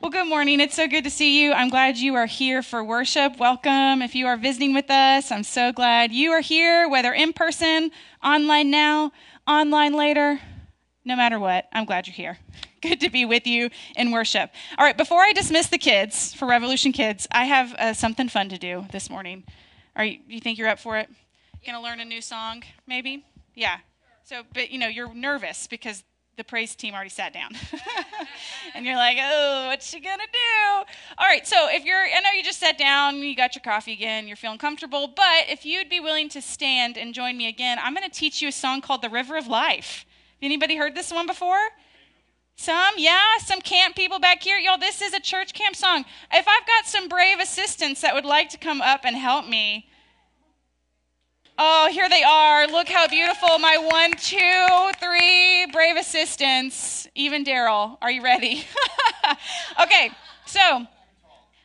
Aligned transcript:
Well, 0.00 0.10
good 0.10 0.28
morning. 0.28 0.60
It's 0.60 0.76
so 0.76 0.88
good 0.88 1.04
to 1.04 1.10
see 1.10 1.42
you. 1.42 1.52
I'm 1.52 1.68
glad 1.68 1.98
you 1.98 2.14
are 2.14 2.24
here 2.24 2.62
for 2.62 2.82
worship. 2.82 3.38
Welcome. 3.38 4.00
If 4.00 4.14
you 4.14 4.28
are 4.28 4.38
visiting 4.38 4.72
with 4.72 4.90
us, 4.90 5.30
I'm 5.30 5.42
so 5.42 5.72
glad 5.72 6.10
you 6.10 6.30
are 6.30 6.40
here, 6.40 6.88
whether 6.88 7.12
in 7.12 7.34
person, 7.34 7.90
online 8.24 8.70
now, 8.70 9.12
online 9.46 9.92
later, 9.92 10.40
no 11.04 11.16
matter 11.16 11.38
what. 11.38 11.68
I'm 11.74 11.84
glad 11.84 12.06
you're 12.06 12.14
here. 12.14 12.38
Good 12.80 12.98
to 13.00 13.10
be 13.10 13.26
with 13.26 13.46
you 13.46 13.68
in 13.94 14.10
worship. 14.10 14.50
All 14.78 14.86
right, 14.86 14.96
before 14.96 15.20
I 15.20 15.34
dismiss 15.34 15.66
the 15.66 15.76
kids 15.76 16.32
for 16.32 16.48
Revolution 16.48 16.92
Kids, 16.92 17.28
I 17.30 17.44
have 17.44 17.74
uh, 17.74 17.92
something 17.92 18.30
fun 18.30 18.48
to 18.48 18.56
do 18.56 18.86
this 18.92 19.10
morning. 19.10 19.44
Are 19.96 20.04
you, 20.06 20.20
you 20.26 20.40
think 20.40 20.56
you're 20.56 20.68
up 20.68 20.78
for 20.78 20.96
it? 20.96 21.10
To 21.66 21.78
learn 21.78 22.00
a 22.00 22.06
new 22.06 22.22
song, 22.22 22.62
maybe? 22.86 23.26
Yeah. 23.54 23.76
So, 24.24 24.44
but 24.54 24.70
you 24.70 24.78
know, 24.78 24.88
you're 24.88 25.12
nervous 25.12 25.66
because 25.66 26.04
the 26.36 26.44
praise 26.44 26.74
team 26.74 26.94
already 26.94 27.10
sat 27.10 27.32
down. 27.34 27.50
and 28.74 28.86
you're 28.86 28.96
like, 28.96 29.18
oh, 29.20 29.66
what's 29.68 29.86
she 29.88 30.00
to 30.00 30.06
do? 30.08 30.84
All 31.18 31.26
right, 31.26 31.46
so 31.46 31.68
if 31.70 31.84
you're, 31.84 32.02
I 32.02 32.20
know 32.20 32.30
you 32.34 32.42
just 32.42 32.60
sat 32.60 32.78
down, 32.78 33.16
you 33.16 33.36
got 33.36 33.54
your 33.54 33.62
coffee 33.62 33.92
again, 33.92 34.26
you're 34.26 34.36
feeling 34.36 34.58
comfortable, 34.58 35.08
but 35.08 35.44
if 35.48 35.66
you'd 35.66 35.88
be 35.88 36.00
willing 36.00 36.28
to 36.30 36.40
stand 36.40 36.96
and 36.96 37.12
join 37.12 37.36
me 37.36 37.48
again, 37.48 37.78
I'm 37.82 37.94
to 37.94 38.08
teach 38.08 38.40
you 38.40 38.48
a 38.48 38.52
song 38.52 38.80
called 38.80 39.02
The 39.02 39.10
River 39.10 39.36
of 39.36 39.46
Life. 39.46 40.06
Anybody 40.40 40.76
heard 40.76 40.94
this 40.94 41.12
one 41.12 41.26
before? 41.26 41.58
Some, 42.56 42.94
yeah, 42.96 43.38
some 43.38 43.60
camp 43.60 43.96
people 43.96 44.18
back 44.18 44.42
here. 44.42 44.58
Y'all, 44.58 44.78
this 44.78 45.02
is 45.02 45.12
a 45.12 45.20
church 45.20 45.52
camp 45.52 45.76
song. 45.76 46.04
If 46.32 46.46
I've 46.46 46.66
got 46.66 46.86
some 46.86 47.08
brave 47.08 47.38
assistants 47.40 48.00
that 48.02 48.14
would 48.14 48.24
like 48.24 48.50
to 48.50 48.58
come 48.58 48.80
up 48.80 49.00
and 49.04 49.16
help 49.16 49.46
me, 49.46 49.89
Oh, 51.62 51.90
here 51.92 52.08
they 52.08 52.22
are. 52.22 52.66
Look 52.68 52.88
how 52.88 53.06
beautiful. 53.06 53.58
My 53.58 53.76
one, 53.76 54.12
two, 54.12 54.98
three 54.98 55.66
brave 55.70 55.96
assistants. 55.96 57.06
Even 57.14 57.44
Daryl. 57.44 57.98
Are 58.00 58.10
you 58.10 58.22
ready? 58.22 58.64
okay, 59.82 60.10
so 60.46 60.86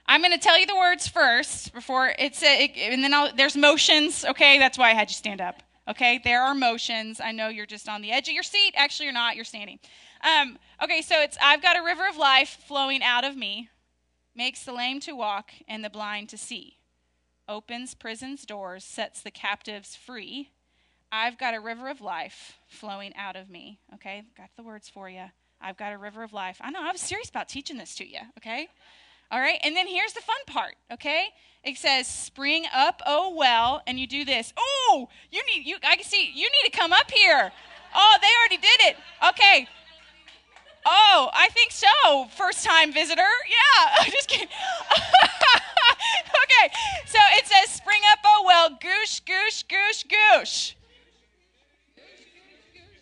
I'm 0.06 0.20
going 0.20 0.34
to 0.34 0.38
tell 0.38 0.60
you 0.60 0.66
the 0.66 0.76
words 0.76 1.08
first 1.08 1.74
before 1.74 2.14
it's 2.20 2.44
a, 2.44 2.66
it, 2.66 2.72
and 2.76 3.06
then 3.06 3.14
I'll, 3.14 3.34
there's 3.34 3.56
motions. 3.56 4.26
Okay, 4.26 4.60
that's 4.60 4.78
why 4.78 4.90
I 4.90 4.94
had 4.94 5.10
you 5.10 5.14
stand 5.14 5.40
up. 5.40 5.64
Okay, 5.88 6.20
there 6.26 6.44
are 6.44 6.54
motions. 6.54 7.22
I 7.22 7.32
know 7.32 7.48
you're 7.48 7.66
just 7.66 7.88
on 7.88 8.02
the 8.02 8.12
edge 8.12 8.28
of 8.28 8.34
your 8.34 8.44
seat. 8.44 8.74
Actually, 8.76 9.06
you're 9.06 9.14
not. 9.14 9.38
You're 9.38 9.46
standing. 9.46 9.80
Um, 10.26 10.60
okay, 10.84 11.04
so 11.04 11.22
it's 11.22 11.38
I've 11.42 11.62
got 11.62 11.80
a 11.80 11.82
river 11.82 12.06
of 12.06 12.18
life 12.18 12.58
flowing 12.68 13.02
out 13.02 13.24
of 13.24 13.38
me, 13.38 13.70
makes 14.36 14.66
the 14.66 14.74
lame 14.74 15.00
to 15.00 15.14
walk 15.14 15.52
and 15.70 15.86
the 15.86 15.90
blind 15.90 16.28
to 16.30 16.38
see 16.38 16.80
opens 17.48 17.94
prison's 17.94 18.46
doors, 18.46 18.84
sets 18.84 19.22
the 19.22 19.32
captives 19.32 19.96
free. 19.96 20.50
I've 21.12 21.38
got 21.38 21.54
a 21.54 21.60
river 21.60 21.90
of 21.90 22.02
life 22.02 22.58
flowing 22.68 23.14
out 23.16 23.36
of 23.36 23.50
me. 23.50 23.80
Okay, 23.94 24.24
got 24.38 24.50
the 24.56 24.64
words 24.64 24.90
for 24.90 25.10
you. 25.10 25.26
I've 25.62 25.78
got 25.78 25.94
a 25.94 25.98
river 25.98 26.24
of 26.24 26.34
life. 26.34 26.58
I 26.62 26.72
know, 26.72 26.84
I 26.84 26.92
was 26.92 27.02
serious 27.02 27.30
about 27.30 27.48
teaching 27.48 27.78
this 27.78 27.96
to 27.96 28.08
you. 28.08 28.20
Okay, 28.38 28.68
all 29.32 29.40
right, 29.40 29.60
and 29.64 29.76
then 29.76 29.88
here's 29.88 30.14
the 30.14 30.22
fun 30.22 30.38
part. 30.48 30.76
Okay, 30.92 31.28
it 31.64 31.78
says, 31.78 32.08
"Spring 32.08 32.66
up, 32.74 33.02
oh 33.06 33.34
well," 33.36 33.82
and 33.88 34.00
you 34.00 34.08
do 34.08 34.26
this. 34.26 34.54
Oh, 34.58 35.10
you 35.32 35.42
need 35.54 35.66
you. 35.66 35.78
I 35.84 35.96
can 35.96 36.06
see 36.06 36.32
you 36.34 36.50
need 36.50 36.72
to 36.72 36.78
come 36.78 36.94
up 36.94 37.12
here. 37.12 37.52
Oh, 37.96 38.18
they 38.22 38.28
already 38.40 38.58
did 38.58 38.82
it. 38.88 38.98
Okay, 39.30 39.68
Oh, 40.86 41.30
I 41.34 41.50
think 41.50 41.72
so. 41.72 42.26
First 42.38 42.64
time 42.64 42.94
visitor. 42.94 43.22
Yeah, 43.22 43.90
I'm 44.02 44.12
just 44.12 44.30
kidding. 44.30 44.48
okay, 46.44 46.74
so 47.06 47.20
it 47.34 47.46
says, 47.46 47.70
Spring 47.70 48.02
up, 48.12 48.20
oh 48.26 48.44
well, 48.46 48.70
goosh, 48.72 49.22
goosh, 49.24 49.66
goosh, 49.66 50.06
goosh. 50.08 50.74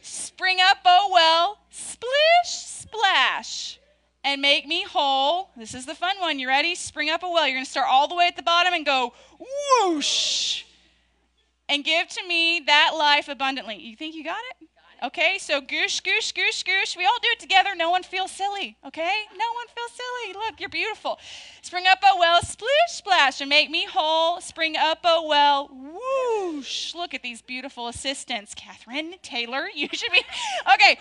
Spring 0.02 0.58
up, 0.62 0.80
oh 0.86 1.10
well, 1.14 1.60
splish, 1.70 2.10
splash, 2.46 3.80
and 4.24 4.42
make 4.42 4.68
me 4.68 4.84
whole. 4.84 5.50
This 5.56 5.74
is 5.74 5.86
the 5.86 5.96
fun 5.96 6.16
one. 6.20 6.40
You 6.40 6.48
ready? 6.48 6.76
Spring 6.76 7.10
up, 7.10 7.22
oh 7.24 7.32
well. 7.32 7.48
You're 7.48 7.56
going 7.56 7.66
to 7.66 7.72
start 7.72 7.88
all 7.90 8.08
the 8.08 8.16
way 8.16 8.28
at 8.28 8.36
the 8.36 8.44
bottom 8.44 8.74
and 8.74 8.86
go 8.86 9.14
whoosh, 9.40 10.64
and 11.70 11.84
give 11.86 12.10
to 12.10 12.28
me 12.28 12.62
that 12.66 12.92
life 12.98 13.30
abundantly. 13.30 13.78
You 13.78 13.96
think 13.96 14.16
you 14.16 14.24
got 14.24 14.42
it? 14.52 14.63
Okay, 15.04 15.38
so 15.38 15.60
goosh, 15.60 16.02
goosh, 16.02 16.32
goosh, 16.32 16.64
goosh. 16.64 16.96
We 16.96 17.04
all 17.04 17.20
do 17.22 17.28
it 17.34 17.40
together. 17.42 17.76
No 17.76 17.90
one 17.90 18.04
feels 18.04 18.32
silly, 18.32 18.78
okay? 18.88 19.14
No 19.38 19.46
one 19.54 19.68
feels 19.76 19.92
silly. 19.92 20.34
Look, 20.34 20.62
you're 20.62 20.70
beautiful. 20.70 21.20
Spring 21.62 21.84
up, 21.88 22.00
oh 22.06 22.16
well, 22.18 22.42
splish, 22.42 22.70
splash, 22.88 23.42
and 23.42 23.50
make 23.50 23.70
me 23.70 23.86
whole. 23.86 24.40
Spring 24.40 24.78
up, 24.78 25.00
oh 25.04 25.28
well, 25.28 25.68
whoosh. 25.68 26.96
Look 26.96 27.14
at 27.14 27.22
these 27.22 27.42
beautiful 27.42 27.90
assistants. 27.90 28.56
Catherine, 28.56 29.16
Taylor, 29.22 29.68
you 29.76 29.90
should 29.92 30.14
be. 30.14 30.22
Okay, 30.74 30.98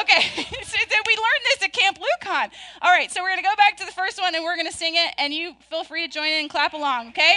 okay. 0.00 0.22
so, 0.64 0.78
we 1.06 1.16
learned 1.16 1.44
this 1.44 1.62
at 1.62 1.72
Camp 1.72 1.98
Loucon. 1.98 2.50
All 2.82 2.90
right, 2.90 3.12
so 3.12 3.22
we're 3.22 3.30
going 3.30 3.42
to 3.42 3.48
go 3.48 3.54
back 3.56 3.76
to 3.76 3.86
the 3.86 3.92
first 3.92 4.20
one 4.20 4.34
and 4.34 4.42
we're 4.42 4.56
going 4.56 4.70
to 4.70 4.76
sing 4.76 4.96
it, 4.96 5.14
and 5.16 5.32
you 5.32 5.54
feel 5.70 5.84
free 5.84 6.04
to 6.04 6.12
join 6.12 6.26
in 6.26 6.40
and 6.40 6.50
clap 6.50 6.72
along, 6.72 7.10
okay? 7.10 7.36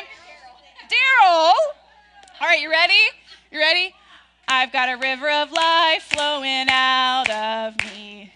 Daryl. 0.89 1.53
All 2.41 2.47
right, 2.47 2.59
you 2.59 2.71
ready? 2.71 3.03
You 3.51 3.59
ready? 3.59 3.93
I've 4.49 4.71
got 4.71 4.87
a 4.87 4.95
river 4.95 5.29
of 5.29 5.51
life 5.51 6.03
flowing 6.03 6.67
out 6.69 7.29
of 7.29 7.75
me. 7.83 8.31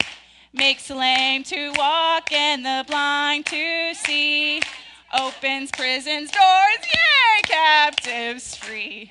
Makes 0.52 0.90
the 0.90 0.96
lame 0.96 1.44
to 1.44 1.72
walk 1.78 2.34
and 2.34 2.66
the 2.66 2.84
blind 2.86 3.46
to 3.46 3.94
see. 3.94 4.62
Opens 5.18 5.72
prison's 5.72 6.30
doors, 6.30 6.86
yay, 6.86 7.42
captives 7.44 8.58
free. 8.58 9.10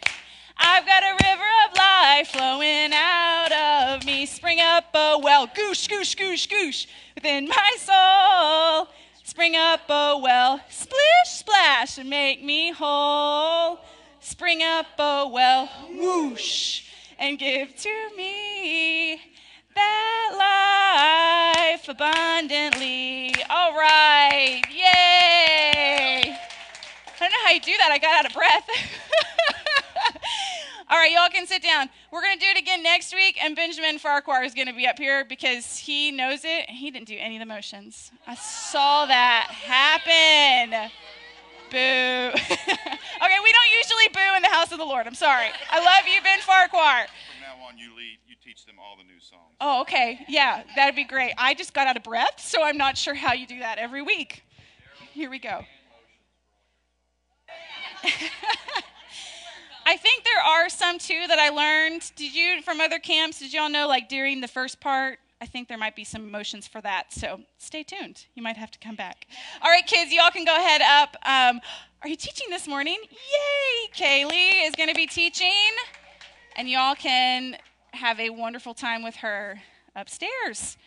I've 0.58 0.84
got 0.84 1.02
a 1.02 1.16
river 1.24 1.48
of 1.64 1.76
life 1.76 2.28
flowing 2.28 2.92
out 2.92 3.50
of 3.50 4.04
me. 4.04 4.26
Spring 4.26 4.60
up 4.60 4.94
a 4.94 5.18
well, 5.18 5.46
goosh, 5.46 5.88
goosh, 5.88 6.14
goosh, 6.14 6.48
goosh, 6.48 6.86
within 7.14 7.48
my 7.48 7.76
soul. 7.78 8.94
Spring 9.24 9.56
up 9.56 9.88
a 9.88 10.18
well, 10.18 10.60
splish, 10.68 11.00
splash, 11.24 11.96
and 11.96 12.10
make 12.10 12.44
me 12.44 12.72
whole. 12.72 13.78
Spring 14.20 14.62
up 14.62 14.86
a 14.98 15.26
well, 15.26 15.66
whoosh 15.88 16.89
and 17.20 17.38
give 17.38 17.76
to 17.76 18.10
me 18.16 19.20
that 19.74 21.70
life 21.76 21.86
abundantly. 21.88 23.34
All 23.50 23.74
right, 23.74 24.62
yay! 24.72 26.32
I 26.32 27.18
don't 27.20 27.30
know 27.30 27.36
how 27.44 27.52
you 27.52 27.60
do 27.60 27.72
that. 27.78 27.90
I 27.92 27.98
got 27.98 28.18
out 28.18 28.26
of 28.26 28.32
breath. 28.32 28.66
All 30.90 30.96
right, 30.96 31.12
y'all 31.12 31.28
can 31.28 31.46
sit 31.46 31.62
down. 31.62 31.90
We're 32.10 32.22
going 32.22 32.36
to 32.36 32.40
do 32.40 32.50
it 32.50 32.58
again 32.58 32.82
next 32.82 33.14
week, 33.14 33.38
and 33.44 33.54
Benjamin 33.54 33.98
Farquhar 33.98 34.42
is 34.42 34.54
going 34.54 34.66
to 34.66 34.72
be 34.72 34.86
up 34.88 34.98
here 34.98 35.24
because 35.24 35.76
he 35.76 36.10
knows 36.10 36.40
it. 36.44 36.68
He 36.70 36.90
didn't 36.90 37.06
do 37.06 37.16
any 37.16 37.36
of 37.36 37.40
the 37.40 37.46
motions. 37.46 38.10
I 38.26 38.34
saw 38.34 39.06
that 39.06 39.50
happen. 39.50 40.90
Boo. 41.70 42.32
okay, 43.22 43.36
we 43.42 43.52
don't 43.52 43.70
usually 43.78 44.08
boo 44.12 44.36
in 44.36 44.42
the 44.42 44.48
house 44.48 44.72
of 44.72 44.78
the 44.78 44.84
Lord. 44.84 45.06
I'm 45.06 45.14
sorry. 45.14 45.48
I 45.70 45.78
love 45.78 46.06
you, 46.06 46.20
Ben 46.22 46.40
Farquhar. 46.40 47.06
From 47.06 47.40
now 47.42 47.66
on, 47.66 47.78
you 47.78 47.94
lead. 47.96 48.18
You 48.26 48.36
teach 48.42 48.66
them 48.66 48.76
all 48.78 48.96
the 48.96 49.04
new 49.04 49.20
songs. 49.20 49.54
Oh, 49.60 49.82
okay. 49.82 50.24
Yeah, 50.28 50.62
that'd 50.76 50.96
be 50.96 51.04
great. 51.04 51.34
I 51.38 51.54
just 51.54 51.74
got 51.74 51.86
out 51.86 51.96
of 51.96 52.02
breath, 52.02 52.40
so 52.40 52.62
I'm 52.62 52.76
not 52.76 52.96
sure 52.96 53.14
how 53.14 53.32
you 53.32 53.46
do 53.46 53.58
that 53.60 53.78
every 53.78 54.02
week. 54.02 54.44
Here 55.12 55.30
we 55.30 55.38
go. 55.38 55.64
I 59.86 59.96
think 59.96 60.24
there 60.24 60.42
are 60.44 60.68
some 60.68 60.98
too 60.98 61.24
that 61.26 61.38
I 61.38 61.48
learned. 61.48 62.12
Did 62.14 62.34
you 62.34 62.62
from 62.62 62.80
other 62.80 62.98
camps? 62.98 63.40
Did 63.40 63.52
y'all 63.52 63.68
know 63.68 63.88
like 63.88 64.08
during 64.08 64.40
the 64.40 64.48
first 64.48 64.80
part? 64.80 65.18
I 65.42 65.46
think 65.46 65.68
there 65.68 65.78
might 65.78 65.96
be 65.96 66.04
some 66.04 66.28
emotions 66.28 66.68
for 66.68 66.80
that. 66.82 67.12
So 67.12 67.40
stay 67.58 67.82
tuned. 67.82 68.26
You 68.34 68.42
might 68.42 68.56
have 68.56 68.70
to 68.72 68.78
come 68.78 68.94
back. 68.94 69.26
All 69.62 69.70
right, 69.70 69.86
kids, 69.86 70.12
y'all 70.12 70.30
can 70.30 70.44
go 70.44 70.54
ahead 70.54 70.82
up. 70.82 71.16
Um, 71.24 71.60
are 72.02 72.08
you 72.08 72.16
teaching 72.16 72.48
this 72.48 72.66
morning? 72.66 72.96
Yay! 73.10 73.90
Kaylee 73.94 74.66
is 74.66 74.74
going 74.74 74.88
to 74.88 74.94
be 74.94 75.06
teaching, 75.06 75.50
and 76.56 76.68
y'all 76.68 76.94
can 76.94 77.58
have 77.92 78.18
a 78.18 78.30
wonderful 78.30 78.72
time 78.72 79.02
with 79.02 79.16
her 79.16 79.60
upstairs. 79.94 80.78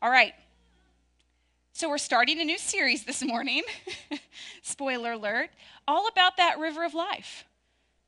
All 0.00 0.10
right. 0.10 0.34
So 1.72 1.88
we're 1.88 1.98
starting 1.98 2.40
a 2.40 2.44
new 2.44 2.58
series 2.58 3.04
this 3.04 3.24
morning. 3.24 3.62
Spoiler 4.62 5.12
alert. 5.12 5.50
All 5.88 6.06
about 6.06 6.36
that 6.36 6.60
river 6.60 6.84
of 6.84 6.94
life 6.94 7.44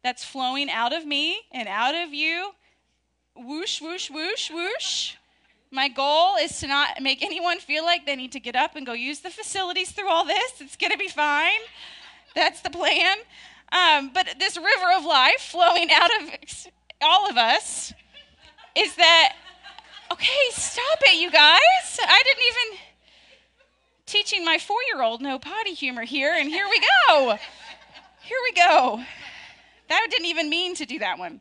that's 0.04 0.24
flowing 0.24 0.70
out 0.70 0.92
of 0.92 1.04
me 1.04 1.40
and 1.50 1.66
out 1.66 1.96
of 1.96 2.14
you. 2.14 2.52
Whoosh, 3.34 3.80
whoosh, 3.80 4.10
whoosh, 4.10 4.50
whoosh 4.50 5.14
my 5.72 5.88
goal 5.88 6.36
is 6.36 6.60
to 6.60 6.68
not 6.68 7.02
make 7.02 7.20
anyone 7.20 7.58
feel 7.58 7.84
like 7.84 8.06
they 8.06 8.14
need 8.14 8.30
to 8.30 8.38
get 8.38 8.54
up 8.54 8.76
and 8.76 8.86
go 8.86 8.92
use 8.92 9.18
the 9.18 9.30
facilities 9.30 9.90
through 9.90 10.08
all 10.08 10.24
this. 10.24 10.60
It's 10.60 10.76
going 10.76 10.92
to 10.92 10.98
be 10.98 11.08
fine. 11.08 11.58
That's 12.36 12.60
the 12.60 12.70
plan. 12.70 13.16
Um, 13.72 14.10
but 14.12 14.36
this 14.38 14.56
river 14.56 14.92
of 14.96 15.04
life 15.04 15.40
flowing 15.40 15.90
out 15.92 16.10
of 16.20 16.30
all 17.00 17.28
of 17.28 17.36
us 17.36 17.92
is 18.76 18.94
that, 18.96 19.34
okay, 20.12 20.50
stop 20.50 20.98
it, 21.02 21.20
you 21.20 21.30
guys. 21.30 21.98
I 22.00 22.22
didn't 22.24 22.42
even 22.42 22.78
teaching 24.06 24.44
my 24.44 24.58
four 24.58 24.78
year 24.92 25.02
old 25.02 25.20
no 25.20 25.38
potty 25.38 25.74
humor 25.74 26.02
here, 26.02 26.34
and 26.36 26.48
here 26.48 26.66
we 26.68 26.80
go. 27.08 27.36
Here 28.22 28.38
we 28.42 28.52
go. 28.52 29.02
That 29.88 30.06
didn't 30.10 30.26
even 30.26 30.48
mean 30.48 30.74
to 30.76 30.86
do 30.86 30.98
that 30.98 31.18
one. 31.18 31.40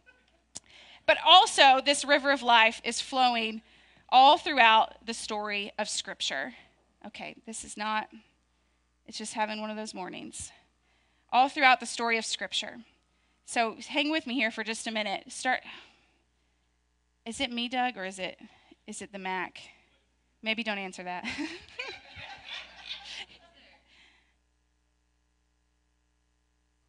But 1.05 1.17
also, 1.25 1.81
this 1.83 2.05
river 2.05 2.31
of 2.31 2.41
life 2.41 2.81
is 2.83 3.01
flowing 3.01 3.61
all 4.09 4.37
throughout 4.37 5.05
the 5.05 5.13
story 5.13 5.71
of 5.77 5.89
Scripture. 5.89 6.53
Okay, 7.05 7.35
this 7.45 7.63
is 7.63 7.75
not, 7.75 8.09
it's 9.07 9.17
just 9.17 9.33
having 9.33 9.59
one 9.59 9.69
of 9.69 9.75
those 9.75 9.93
mornings. 9.93 10.51
All 11.33 11.49
throughout 11.49 11.81
the 11.81 11.85
story 11.87 12.17
of 12.19 12.25
Scripture. 12.25 12.77
So 13.45 13.75
hang 13.87 14.11
with 14.11 14.27
me 14.27 14.35
here 14.35 14.51
for 14.51 14.63
just 14.63 14.85
a 14.85 14.91
minute. 14.91 15.31
Start. 15.31 15.61
Is 17.25 17.41
it 17.41 17.51
me, 17.51 17.67
Doug, 17.67 17.97
or 17.97 18.05
is 18.05 18.19
it 18.19 18.39
is 18.85 19.01
it 19.01 19.11
the 19.11 19.17
Mac? 19.17 19.59
Maybe 20.43 20.61
don't 20.61 20.77
answer 20.77 21.01
that. 21.03 21.25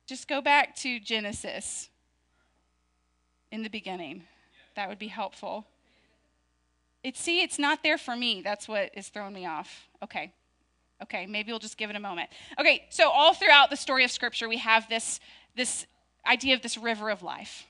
just 0.06 0.28
go 0.28 0.42
back 0.42 0.76
to 0.76 1.00
Genesis 1.00 1.88
in 3.50 3.62
the 3.62 3.70
beginning. 3.70 4.24
That 4.76 4.90
would 4.90 4.98
be 4.98 5.08
helpful. 5.08 5.64
It 7.02 7.16
see, 7.16 7.40
it's 7.40 7.58
not 7.58 7.82
there 7.82 7.96
for 7.96 8.14
me. 8.14 8.42
That's 8.42 8.68
what 8.68 8.90
is 8.92 9.08
throwing 9.08 9.32
me 9.32 9.46
off. 9.46 9.88
Okay. 10.02 10.32
Okay, 11.02 11.26
maybe 11.26 11.50
we'll 11.50 11.58
just 11.58 11.76
give 11.76 11.90
it 11.90 11.96
a 11.96 12.00
moment. 12.00 12.30
Okay, 12.58 12.86
so 12.88 13.10
all 13.10 13.34
throughout 13.34 13.70
the 13.70 13.76
story 13.76 14.04
of 14.04 14.10
Scripture, 14.10 14.48
we 14.48 14.58
have 14.58 14.88
this, 14.88 15.20
this 15.56 15.86
idea 16.26 16.54
of 16.54 16.62
this 16.62 16.78
river 16.78 17.10
of 17.10 17.22
life, 17.22 17.66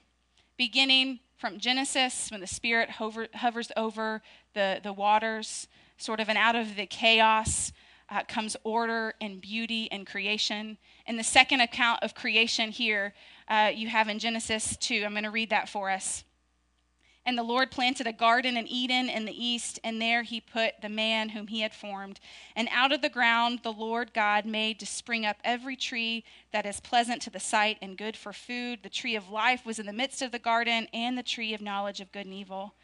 beginning 0.56 1.20
from 1.36 1.58
Genesis, 1.58 2.30
when 2.30 2.40
the 2.40 2.46
Spirit 2.46 2.90
hover, 2.90 3.28
hovers 3.34 3.72
over 3.76 4.22
the, 4.54 4.80
the 4.82 4.92
waters, 4.92 5.68
sort 5.96 6.20
of, 6.20 6.28
and 6.28 6.38
out 6.38 6.54
of 6.54 6.76
the 6.76 6.86
chaos 6.86 7.72
uh, 8.10 8.22
comes 8.28 8.56
order 8.64 9.14
and 9.20 9.40
beauty 9.40 9.90
and 9.90 10.06
creation. 10.06 10.78
In 11.06 11.16
the 11.16 11.24
second 11.24 11.60
account 11.60 12.02
of 12.02 12.14
creation 12.14 12.70
here, 12.70 13.14
uh, 13.48 13.70
you 13.74 13.88
have 13.88 14.08
in 14.08 14.18
Genesis 14.18 14.76
2, 14.76 15.02
I'm 15.04 15.12
going 15.12 15.24
to 15.24 15.30
read 15.30 15.50
that 15.50 15.68
for 15.68 15.90
us. 15.90 16.24
And 17.26 17.38
the 17.38 17.42
Lord 17.42 17.70
planted 17.70 18.06
a 18.06 18.12
garden 18.12 18.56
in 18.56 18.66
Eden 18.66 19.08
in 19.08 19.24
the 19.24 19.44
east, 19.44 19.80
and 19.82 20.00
there 20.00 20.22
he 20.22 20.40
put 20.40 20.82
the 20.82 20.90
man 20.90 21.30
whom 21.30 21.46
he 21.46 21.60
had 21.60 21.72
formed. 21.72 22.20
And 22.54 22.68
out 22.70 22.92
of 22.92 23.00
the 23.00 23.08
ground 23.08 23.60
the 23.62 23.72
Lord 23.72 24.12
God 24.12 24.44
made 24.44 24.78
to 24.80 24.86
spring 24.86 25.24
up 25.24 25.38
every 25.42 25.74
tree 25.74 26.24
that 26.52 26.66
is 26.66 26.80
pleasant 26.80 27.22
to 27.22 27.30
the 27.30 27.40
sight 27.40 27.78
and 27.80 27.96
good 27.96 28.16
for 28.16 28.34
food. 28.34 28.80
The 28.82 28.90
tree 28.90 29.16
of 29.16 29.30
life 29.30 29.64
was 29.64 29.78
in 29.78 29.86
the 29.86 29.92
midst 29.92 30.20
of 30.20 30.32
the 30.32 30.38
garden, 30.38 30.86
and 30.92 31.16
the 31.16 31.22
tree 31.22 31.54
of 31.54 31.62
knowledge 31.62 32.00
of 32.00 32.12
good 32.12 32.26
and 32.26 32.34
evil. 32.34 32.74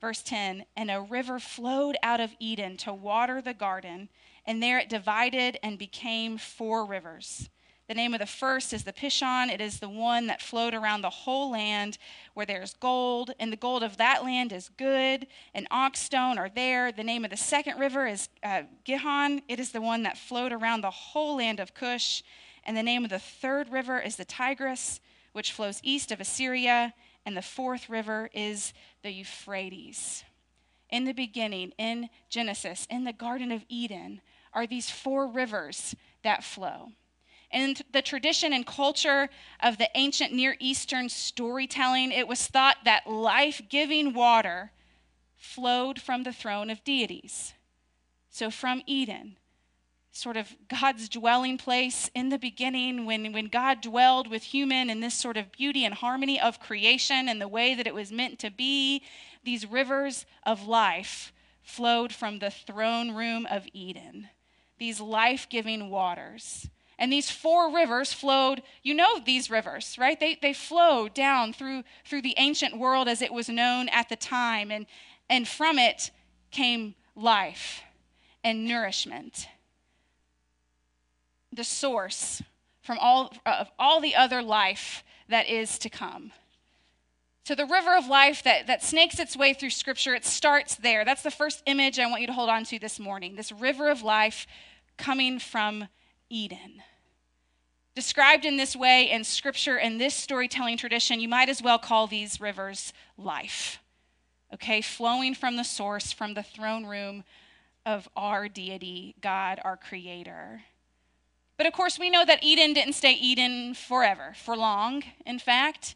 Verse 0.00 0.22
10 0.22 0.64
And 0.74 0.90
a 0.90 1.00
river 1.00 1.38
flowed 1.38 1.96
out 2.02 2.20
of 2.20 2.34
Eden 2.40 2.78
to 2.78 2.94
water 2.94 3.42
the 3.42 3.54
garden, 3.54 4.08
and 4.46 4.62
there 4.62 4.78
it 4.78 4.88
divided 4.88 5.58
and 5.62 5.78
became 5.78 6.38
four 6.38 6.86
rivers. 6.86 7.50
The 7.88 7.94
name 7.94 8.14
of 8.14 8.20
the 8.20 8.26
first 8.26 8.72
is 8.72 8.84
the 8.84 8.92
Pishon. 8.92 9.50
It 9.50 9.60
is 9.60 9.80
the 9.80 9.88
one 9.88 10.28
that 10.28 10.40
flowed 10.40 10.72
around 10.72 11.02
the 11.02 11.10
whole 11.10 11.50
land 11.50 11.98
where 12.34 12.46
there's 12.46 12.74
gold, 12.74 13.32
and 13.40 13.52
the 13.52 13.56
gold 13.56 13.82
of 13.82 13.96
that 13.96 14.24
land 14.24 14.52
is 14.52 14.70
good, 14.78 15.26
and 15.52 15.66
onyx 15.70 15.98
stone 15.98 16.38
are 16.38 16.48
there. 16.48 16.92
The 16.92 17.02
name 17.02 17.24
of 17.24 17.30
the 17.30 17.36
second 17.36 17.78
river 17.78 18.06
is 18.06 18.28
uh, 18.42 18.62
Gihon. 18.84 19.42
It 19.48 19.58
is 19.58 19.72
the 19.72 19.80
one 19.80 20.04
that 20.04 20.16
flowed 20.16 20.52
around 20.52 20.80
the 20.80 20.90
whole 20.90 21.36
land 21.36 21.58
of 21.58 21.74
Cush. 21.74 22.22
And 22.64 22.76
the 22.76 22.82
name 22.82 23.02
of 23.02 23.10
the 23.10 23.18
third 23.18 23.70
river 23.70 23.98
is 23.98 24.16
the 24.16 24.24
Tigris, 24.24 25.00
which 25.32 25.52
flows 25.52 25.80
east 25.82 26.12
of 26.12 26.20
Assyria. 26.20 26.94
And 27.26 27.36
the 27.36 27.42
fourth 27.42 27.90
river 27.90 28.30
is 28.32 28.72
the 29.02 29.10
Euphrates. 29.10 30.22
In 30.88 31.04
the 31.04 31.12
beginning, 31.12 31.72
in 31.78 32.10
Genesis, 32.28 32.86
in 32.88 33.04
the 33.04 33.12
Garden 33.12 33.50
of 33.50 33.64
Eden, 33.68 34.20
are 34.52 34.66
these 34.66 34.90
four 34.90 35.26
rivers 35.26 35.96
that 36.22 36.44
flow. 36.44 36.92
In 37.52 37.76
the 37.92 38.02
tradition 38.02 38.52
and 38.52 38.66
culture 38.66 39.28
of 39.60 39.78
the 39.78 39.90
ancient 39.94 40.32
Near 40.32 40.56
Eastern 40.58 41.08
storytelling, 41.08 42.10
it 42.10 42.26
was 42.26 42.46
thought 42.46 42.78
that 42.84 43.06
life 43.06 43.60
giving 43.68 44.14
water 44.14 44.72
flowed 45.36 46.00
from 46.00 46.22
the 46.22 46.32
throne 46.32 46.70
of 46.70 46.82
deities. 46.84 47.52
So 48.30 48.50
from 48.50 48.82
Eden, 48.86 49.36
sort 50.12 50.36
of 50.36 50.54
God's 50.68 51.08
dwelling 51.08 51.58
place 51.58 52.10
in 52.14 52.28
the 52.28 52.38
beginning, 52.38 53.06
when, 53.06 53.32
when 53.32 53.48
God 53.48 53.80
dwelled 53.80 54.28
with 54.28 54.42
human 54.44 54.88
in 54.88 55.00
this 55.00 55.14
sort 55.14 55.36
of 55.36 55.52
beauty 55.52 55.84
and 55.84 55.94
harmony 55.94 56.40
of 56.40 56.60
creation 56.60 57.28
and 57.28 57.40
the 57.40 57.48
way 57.48 57.74
that 57.74 57.86
it 57.86 57.94
was 57.94 58.12
meant 58.12 58.38
to 58.40 58.50
be, 58.50 59.02
these 59.44 59.66
rivers 59.66 60.24
of 60.44 60.66
life 60.66 61.32
flowed 61.62 62.12
from 62.12 62.38
the 62.38 62.50
throne 62.50 63.12
room 63.12 63.46
of 63.50 63.66
Eden, 63.72 64.28
these 64.78 65.00
life 65.00 65.46
giving 65.48 65.90
waters. 65.90 66.68
And 66.98 67.12
these 67.12 67.30
four 67.30 67.72
rivers 67.74 68.12
flowed, 68.12 68.62
you 68.82 68.94
know 68.94 69.18
these 69.18 69.50
rivers, 69.50 69.96
right? 69.98 70.18
They, 70.18 70.38
they 70.40 70.52
flow 70.52 71.08
down 71.08 71.52
through, 71.52 71.84
through 72.04 72.22
the 72.22 72.34
ancient 72.36 72.78
world 72.78 73.08
as 73.08 73.22
it 73.22 73.32
was 73.32 73.48
known 73.48 73.88
at 73.88 74.08
the 74.08 74.16
time. 74.16 74.70
And, 74.70 74.86
and 75.28 75.48
from 75.48 75.78
it 75.78 76.10
came 76.50 76.94
life 77.16 77.82
and 78.44 78.66
nourishment. 78.66 79.48
The 81.52 81.64
source 81.64 82.42
from 82.82 82.98
all, 82.98 83.32
of 83.46 83.70
all 83.78 84.00
the 84.00 84.14
other 84.14 84.42
life 84.42 85.04
that 85.28 85.48
is 85.48 85.78
to 85.78 85.88
come. 85.88 86.32
So, 87.44 87.56
the 87.56 87.66
river 87.66 87.96
of 87.96 88.06
life 88.06 88.44
that, 88.44 88.68
that 88.68 88.84
snakes 88.84 89.18
its 89.18 89.36
way 89.36 89.52
through 89.52 89.70
Scripture, 89.70 90.14
it 90.14 90.24
starts 90.24 90.76
there. 90.76 91.04
That's 91.04 91.22
the 91.22 91.30
first 91.30 91.62
image 91.66 91.98
I 91.98 92.06
want 92.06 92.20
you 92.20 92.28
to 92.28 92.32
hold 92.32 92.48
on 92.48 92.64
to 92.66 92.78
this 92.78 93.00
morning. 93.00 93.34
This 93.34 93.50
river 93.50 93.90
of 93.90 94.02
life 94.02 94.46
coming 94.96 95.40
from 95.40 95.88
Eden 96.32 96.82
described 97.94 98.44
in 98.44 98.56
this 98.56 98.74
way 98.74 99.10
in 99.10 99.22
scripture 99.22 99.78
and 99.78 100.00
this 100.00 100.14
storytelling 100.14 100.78
tradition, 100.78 101.20
you 101.20 101.28
might 101.28 101.48
as 101.48 101.62
well 101.62 101.78
call 101.78 102.06
these 102.06 102.40
rivers 102.40 102.92
life. 103.18 103.78
Okay, 104.54 104.80
flowing 104.80 105.34
from 105.34 105.56
the 105.56 105.64
source, 105.64 106.12
from 106.12 106.34
the 106.34 106.42
throne 106.42 106.86
room 106.86 107.24
of 107.84 108.08
our 108.16 108.48
deity, 108.48 109.14
God, 109.20 109.60
our 109.64 109.76
creator. 109.76 110.62
But 111.56 111.66
of 111.66 111.72
course, 111.72 111.98
we 111.98 112.10
know 112.10 112.24
that 112.24 112.42
Eden 112.42 112.72
didn't 112.72 112.94
stay 112.94 113.12
Eden 113.12 113.74
forever, 113.74 114.34
for 114.36 114.56
long, 114.56 115.02
in 115.26 115.38
fact. 115.38 115.94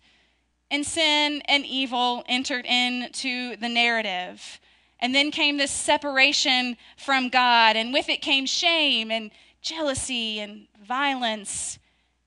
And 0.70 0.86
sin 0.86 1.42
and 1.46 1.64
evil 1.64 2.24
entered 2.28 2.66
into 2.66 3.56
the 3.56 3.68
narrative. 3.68 4.60
And 5.00 5.14
then 5.14 5.30
came 5.30 5.58
this 5.58 5.70
separation 5.70 6.76
from 6.96 7.28
God, 7.28 7.76
and 7.76 7.92
with 7.92 8.08
it 8.08 8.22
came 8.22 8.46
shame 8.46 9.10
and 9.10 9.30
jealousy 9.66 10.38
and 10.38 10.68
violence 10.86 11.78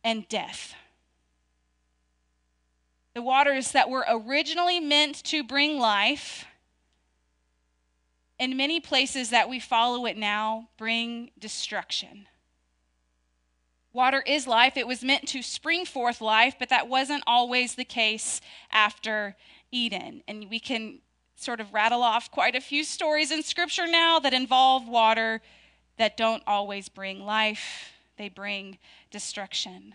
and 0.04 0.28
death. 0.28 0.76
The 3.14 3.22
waters 3.22 3.72
that 3.72 3.90
were 3.90 4.06
originally 4.08 4.82
meant 4.82 5.24
to 5.26 5.44
bring 5.44 5.80
life, 5.80 6.46
in 8.38 8.56
many 8.58 8.80
places 8.80 9.30
that 9.30 9.50
we 9.50 9.60
follow 9.60 10.06
it 10.06 10.18
now, 10.18 10.68
bring 10.78 11.32
destruction. 11.40 12.28
Water 13.94 14.22
is 14.26 14.46
life. 14.46 14.78
It 14.78 14.88
was 14.88 15.04
meant 15.04 15.28
to 15.30 15.42
spring 15.42 15.86
forth 15.86 16.22
life, 16.22 16.56
but 16.60 16.70
that 16.70 16.88
wasn't 16.88 17.24
always 17.26 17.76
the 17.76 17.86
case 17.86 18.40
after 18.72 19.36
Eden. 19.72 20.24
And 20.28 20.50
we 20.50 20.60
can 20.60 21.00
sort 21.36 21.60
of 21.60 21.74
rattle 21.74 22.04
off 22.04 22.30
quite 22.32 22.56
a 22.56 22.62
few 22.62 22.84
stories 22.84 23.32
in 23.32 23.44
Scripture 23.44 23.88
now 23.88 24.20
that 24.20 24.34
involve 24.34 24.88
water 24.88 25.42
that 26.00 26.18
don't 26.18 26.42
always 26.48 26.90
bring 26.90 27.24
life, 27.24 27.92
they 28.18 28.30
bring 28.30 28.80
destruction. 29.12 29.94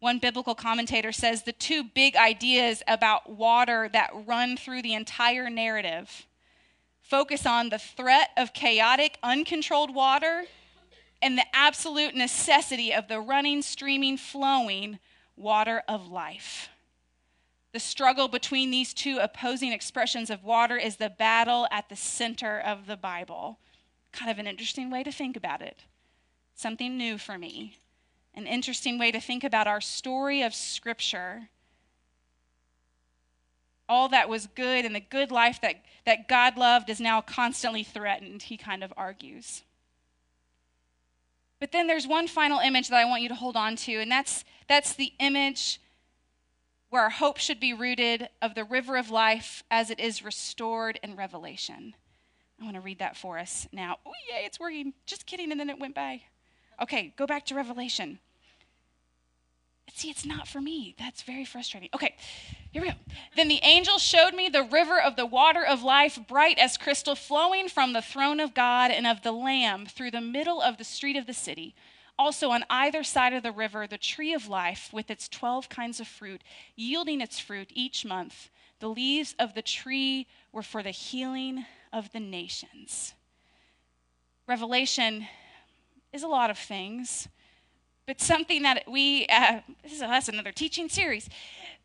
One 0.00 0.18
biblical 0.18 0.54
commentator 0.54 1.12
says 1.12 1.42
the 1.42 1.52
two 1.52 1.84
big 1.84 2.16
ideas 2.16 2.82
about 2.88 3.30
water 3.30 3.88
that 3.92 4.10
run 4.26 4.56
through 4.56 4.82
the 4.82 4.94
entire 4.94 5.48
narrative 5.48 6.26
focus 7.02 7.44
on 7.44 7.70
the 7.70 7.78
threat 7.78 8.30
of 8.36 8.52
chaotic, 8.52 9.18
uncontrolled 9.22 9.92
water 9.92 10.44
and 11.20 11.36
the 11.36 11.44
absolute 11.52 12.14
necessity 12.14 12.94
of 12.94 13.08
the 13.08 13.20
running, 13.20 13.62
streaming, 13.62 14.16
flowing 14.16 14.98
water 15.36 15.82
of 15.88 16.08
life. 16.08 16.68
The 17.72 17.80
struggle 17.80 18.28
between 18.28 18.70
these 18.70 18.94
two 18.94 19.18
opposing 19.18 19.72
expressions 19.72 20.30
of 20.30 20.44
water 20.44 20.76
is 20.76 20.96
the 20.96 21.10
battle 21.10 21.66
at 21.70 21.88
the 21.88 21.96
center 21.96 22.60
of 22.60 22.86
the 22.86 22.96
Bible. 22.96 23.58
Kind 24.12 24.30
of 24.30 24.38
an 24.38 24.46
interesting 24.46 24.90
way 24.90 25.02
to 25.02 25.12
think 25.12 25.36
about 25.36 25.62
it. 25.62 25.84
Something 26.54 26.96
new 26.96 27.16
for 27.18 27.38
me 27.38 27.76
an 28.34 28.46
interesting 28.46 28.98
way 28.98 29.10
to 29.10 29.20
think 29.20 29.44
about 29.44 29.66
our 29.66 29.80
story 29.80 30.42
of 30.42 30.54
Scripture. 30.54 31.48
All 33.88 34.08
that 34.08 34.28
was 34.28 34.46
good 34.46 34.84
and 34.84 34.94
the 34.94 35.00
good 35.00 35.30
life 35.30 35.60
that, 35.62 35.76
that 36.06 36.28
God 36.28 36.56
loved 36.56 36.88
is 36.88 37.00
now 37.00 37.20
constantly 37.20 37.82
threatened, 37.82 38.42
he 38.42 38.56
kind 38.56 38.84
of 38.84 38.92
argues. 38.96 39.62
But 41.58 41.72
then 41.72 41.86
there's 41.88 42.06
one 42.06 42.28
final 42.28 42.60
image 42.60 42.88
that 42.88 42.96
I 42.96 43.04
want 43.04 43.22
you 43.22 43.28
to 43.28 43.34
hold 43.34 43.56
on 43.56 43.76
to, 43.76 43.96
and 43.96 44.10
that's, 44.10 44.44
that's 44.68 44.94
the 44.94 45.12
image 45.18 45.80
where 46.88 47.02
our 47.02 47.10
hope 47.10 47.38
should 47.38 47.60
be 47.60 47.74
rooted 47.74 48.28
of 48.40 48.54
the 48.54 48.64
river 48.64 48.96
of 48.96 49.10
life 49.10 49.62
as 49.70 49.90
it 49.90 50.00
is 50.00 50.24
restored 50.24 50.98
in 51.02 51.16
Revelation. 51.16 51.94
I 52.60 52.64
want 52.64 52.74
to 52.74 52.80
read 52.80 52.98
that 52.98 53.16
for 53.16 53.38
us 53.38 53.66
now. 53.72 53.98
Oh, 54.04 54.12
yay, 54.28 54.44
it's 54.44 54.60
working. 54.60 54.92
Just 55.06 55.26
kidding, 55.26 55.50
and 55.50 55.58
then 55.58 55.70
it 55.70 55.78
went 55.78 55.94
by. 55.94 56.22
Okay, 56.80 57.14
go 57.16 57.26
back 57.26 57.46
to 57.46 57.54
Revelation. 57.54 58.18
See, 59.94 60.10
it's 60.10 60.24
not 60.24 60.46
for 60.46 60.60
me. 60.60 60.94
That's 60.98 61.22
very 61.22 61.44
frustrating. 61.44 61.88
Okay, 61.94 62.14
here 62.70 62.82
we 62.82 62.88
go. 62.88 62.94
Then 63.34 63.48
the 63.48 63.60
angel 63.62 63.98
showed 63.98 64.34
me 64.34 64.48
the 64.48 64.62
river 64.62 65.00
of 65.00 65.16
the 65.16 65.26
water 65.26 65.64
of 65.64 65.82
life, 65.82 66.18
bright 66.28 66.58
as 66.58 66.76
crystal, 66.76 67.14
flowing 67.14 67.68
from 67.68 67.92
the 67.92 68.02
throne 68.02 68.40
of 68.40 68.54
God 68.54 68.90
and 68.90 69.06
of 69.06 69.22
the 69.22 69.32
Lamb 69.32 69.86
through 69.86 70.12
the 70.12 70.20
middle 70.20 70.60
of 70.60 70.76
the 70.76 70.84
street 70.84 71.16
of 71.16 71.26
the 71.26 71.34
city. 71.34 71.74
Also, 72.18 72.50
on 72.50 72.64
either 72.70 73.02
side 73.02 73.32
of 73.32 73.42
the 73.42 73.52
river, 73.52 73.86
the 73.86 73.98
tree 73.98 74.32
of 74.32 74.48
life 74.48 74.90
with 74.92 75.10
its 75.10 75.28
12 75.28 75.68
kinds 75.68 76.00
of 76.00 76.06
fruit, 76.06 76.42
yielding 76.76 77.20
its 77.20 77.38
fruit 77.38 77.70
each 77.74 78.04
month. 78.04 78.50
The 78.78 78.88
leaves 78.88 79.34
of 79.38 79.54
the 79.54 79.62
tree 79.62 80.26
were 80.52 80.62
for 80.62 80.82
the 80.82 80.90
healing 80.90 81.64
of 81.92 82.12
the 82.12 82.20
nations. 82.20 83.14
Revelation 84.46 85.26
is 86.12 86.22
a 86.22 86.28
lot 86.28 86.50
of 86.50 86.58
things 86.58 87.28
but 88.10 88.20
something 88.20 88.62
that 88.62 88.90
we, 88.90 89.24
uh, 89.28 89.60
this 89.84 89.92
is, 89.92 90.00
that's 90.00 90.28
another 90.28 90.50
teaching 90.50 90.88
series, 90.88 91.30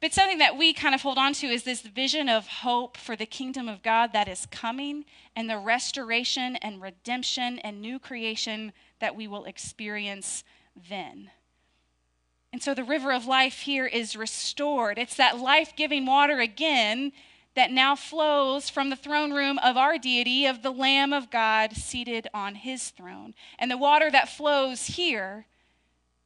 but 0.01 0.11
something 0.11 0.39
that 0.39 0.57
we 0.57 0.73
kind 0.73 0.95
of 0.95 1.03
hold 1.03 1.19
on 1.19 1.33
to 1.33 1.45
is 1.45 1.61
this 1.61 1.81
vision 1.81 2.29
of 2.29 2.47
hope 2.47 2.97
for 2.97 3.15
the 3.15 3.27
kingdom 3.27 3.69
of 3.69 3.83
God 3.83 4.11
that 4.13 4.27
is 4.27 4.47
coming 4.47 5.05
and 5.35 5.47
the 5.47 5.59
restoration 5.59 6.55
and 6.55 6.81
redemption 6.81 7.59
and 7.59 7.79
new 7.79 7.99
creation 7.99 8.73
that 8.99 9.15
we 9.15 9.27
will 9.27 9.45
experience 9.45 10.43
then. 10.89 11.29
And 12.51 12.63
so 12.63 12.73
the 12.73 12.83
river 12.83 13.13
of 13.13 13.27
life 13.27 13.59
here 13.59 13.85
is 13.85 14.15
restored. 14.15 14.97
It's 14.97 15.17
that 15.17 15.37
life 15.39 15.73
giving 15.75 16.07
water 16.07 16.39
again 16.39 17.11
that 17.55 17.71
now 17.71 17.95
flows 17.95 18.69
from 18.69 18.89
the 18.89 18.95
throne 18.95 19.31
room 19.31 19.57
of 19.59 19.77
our 19.77 19.97
deity, 19.97 20.45
of 20.45 20.61
the 20.61 20.71
Lamb 20.71 21.13
of 21.13 21.31
God 21.31 21.73
seated 21.73 22.27
on 22.33 22.55
his 22.55 22.89
throne. 22.89 23.33
And 23.57 23.71
the 23.71 23.77
water 23.77 24.11
that 24.11 24.29
flows 24.29 24.87
here 24.87 25.45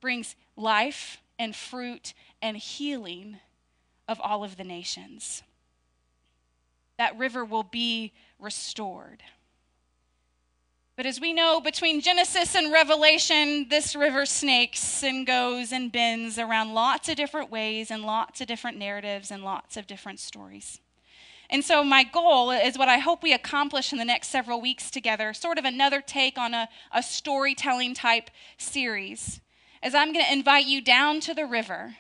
brings 0.02 0.36
life 0.56 1.22
and 1.38 1.56
fruit 1.56 2.14
and 2.42 2.58
healing 2.58 3.38
of 4.08 4.20
all 4.22 4.44
of 4.44 4.58
the 4.58 4.64
nations. 4.64 5.44
That 6.98 7.18
river 7.18 7.46
will 7.46 7.64
be 7.64 8.12
restored. 8.40 9.24
But 10.96 11.06
as 11.06 11.22
we 11.22 11.32
know, 11.32 11.62
between 11.62 12.02
Genesis 12.02 12.56
and 12.56 12.74
Revelation, 12.74 13.68
this 13.70 13.96
river 13.96 14.26
snakes 14.26 15.02
and 15.02 15.26
goes 15.26 15.72
and 15.72 15.92
bends 15.92 16.38
around 16.38 16.74
lots 16.74 17.08
of 17.08 17.16
different 17.16 17.50
ways 17.50 17.90
and 17.90 18.04
lots 18.04 18.42
of 18.42 18.48
different 18.48 18.78
narratives 18.78 19.32
and 19.32 19.44
lots 19.44 19.78
of 19.78 19.88
different 19.88 20.20
stories. 20.20 20.82
And 21.50 21.64
so, 21.64 21.84
my 21.84 22.04
goal 22.04 22.52
is 22.52 22.78
what 22.78 22.90
I 22.90 23.00
hope 23.00 23.24
we 23.24 23.34
accomplish 23.34 23.92
in 23.92 23.98
the 23.98 24.06
next 24.06 24.28
several 24.28 24.62
weeks 24.62 24.92
together 24.92 25.34
sort 25.34 25.58
of 25.58 25.66
another 25.66 26.02
take 26.02 26.38
on 26.38 26.54
a, 26.54 26.70
a 26.94 27.02
storytelling 27.02 27.96
type 27.96 28.30
series. 28.58 29.42
As 29.82 29.96
I'm 29.96 30.14
going 30.14 30.26
to 30.26 30.34
invite 30.34 30.68
you 30.68 30.82
down 30.82 31.20
to 31.22 31.34
the 31.34 31.46
river, 31.46 31.96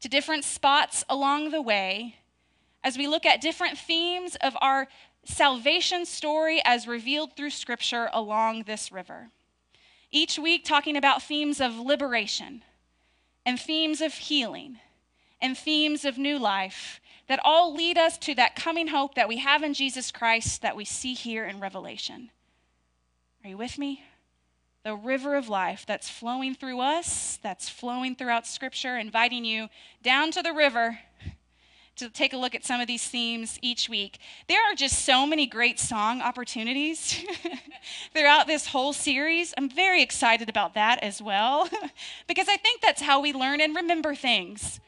to 0.00 0.08
different 0.08 0.44
spots 0.44 1.04
along 1.08 1.50
the 1.50 1.62
way, 1.62 2.16
as 2.82 2.96
we 2.98 3.06
look 3.06 3.26
at 3.26 3.40
different 3.40 3.78
themes 3.78 4.36
of 4.40 4.56
our 4.60 4.88
salvation 5.24 6.06
story 6.06 6.60
as 6.64 6.88
revealed 6.88 7.36
through 7.36 7.50
Scripture 7.50 8.08
along 8.12 8.64
this 8.64 8.90
river. 8.90 9.28
Each 10.10 10.38
week, 10.38 10.64
talking 10.64 10.96
about 10.96 11.22
themes 11.22 11.60
of 11.60 11.78
liberation 11.78 12.62
and 13.44 13.60
themes 13.60 14.00
of 14.00 14.14
healing 14.14 14.78
and 15.40 15.56
themes 15.56 16.04
of 16.04 16.18
new 16.18 16.38
life 16.38 17.00
that 17.28 17.40
all 17.44 17.74
lead 17.74 17.96
us 17.96 18.18
to 18.18 18.34
that 18.34 18.56
coming 18.56 18.88
hope 18.88 19.14
that 19.14 19.28
we 19.28 19.38
have 19.38 19.62
in 19.62 19.74
Jesus 19.74 20.10
Christ 20.10 20.62
that 20.62 20.76
we 20.76 20.84
see 20.84 21.14
here 21.14 21.44
in 21.44 21.60
Revelation. 21.60 22.30
Are 23.44 23.50
you 23.50 23.56
with 23.56 23.78
me? 23.78 24.02
the 24.84 24.94
river 24.94 25.34
of 25.34 25.50
life 25.50 25.84
that's 25.86 26.08
flowing 26.08 26.54
through 26.54 26.80
us, 26.80 27.38
that's 27.42 27.68
flowing 27.68 28.14
throughout 28.14 28.46
Scripture, 28.46 28.96
inviting 28.96 29.44
you 29.44 29.68
down 30.02 30.30
to 30.30 30.42
the 30.42 30.52
river 30.52 30.98
to 31.96 32.08
take 32.08 32.32
a 32.32 32.38
look 32.38 32.54
at 32.54 32.64
some 32.64 32.80
of 32.80 32.86
these 32.86 33.06
themes 33.06 33.58
each 33.60 33.88
week. 33.88 34.18
There 34.48 34.62
are 34.62 34.74
just 34.74 35.04
so 35.04 35.26
many 35.26 35.46
great 35.46 35.78
song 35.78 36.22
opportunities 36.22 37.22
throughout 38.14 38.46
this 38.46 38.68
whole 38.68 38.92
series. 38.94 39.52
I'm 39.58 39.68
very 39.68 40.00
excited 40.00 40.48
about 40.48 40.72
that 40.74 41.02
as 41.02 41.20
well, 41.20 41.68
because 42.26 42.48
I 42.48 42.56
think 42.56 42.80
that's 42.80 43.02
how 43.02 43.20
we 43.20 43.34
learn 43.34 43.60
and 43.60 43.76
remember 43.76 44.14
things. 44.14 44.80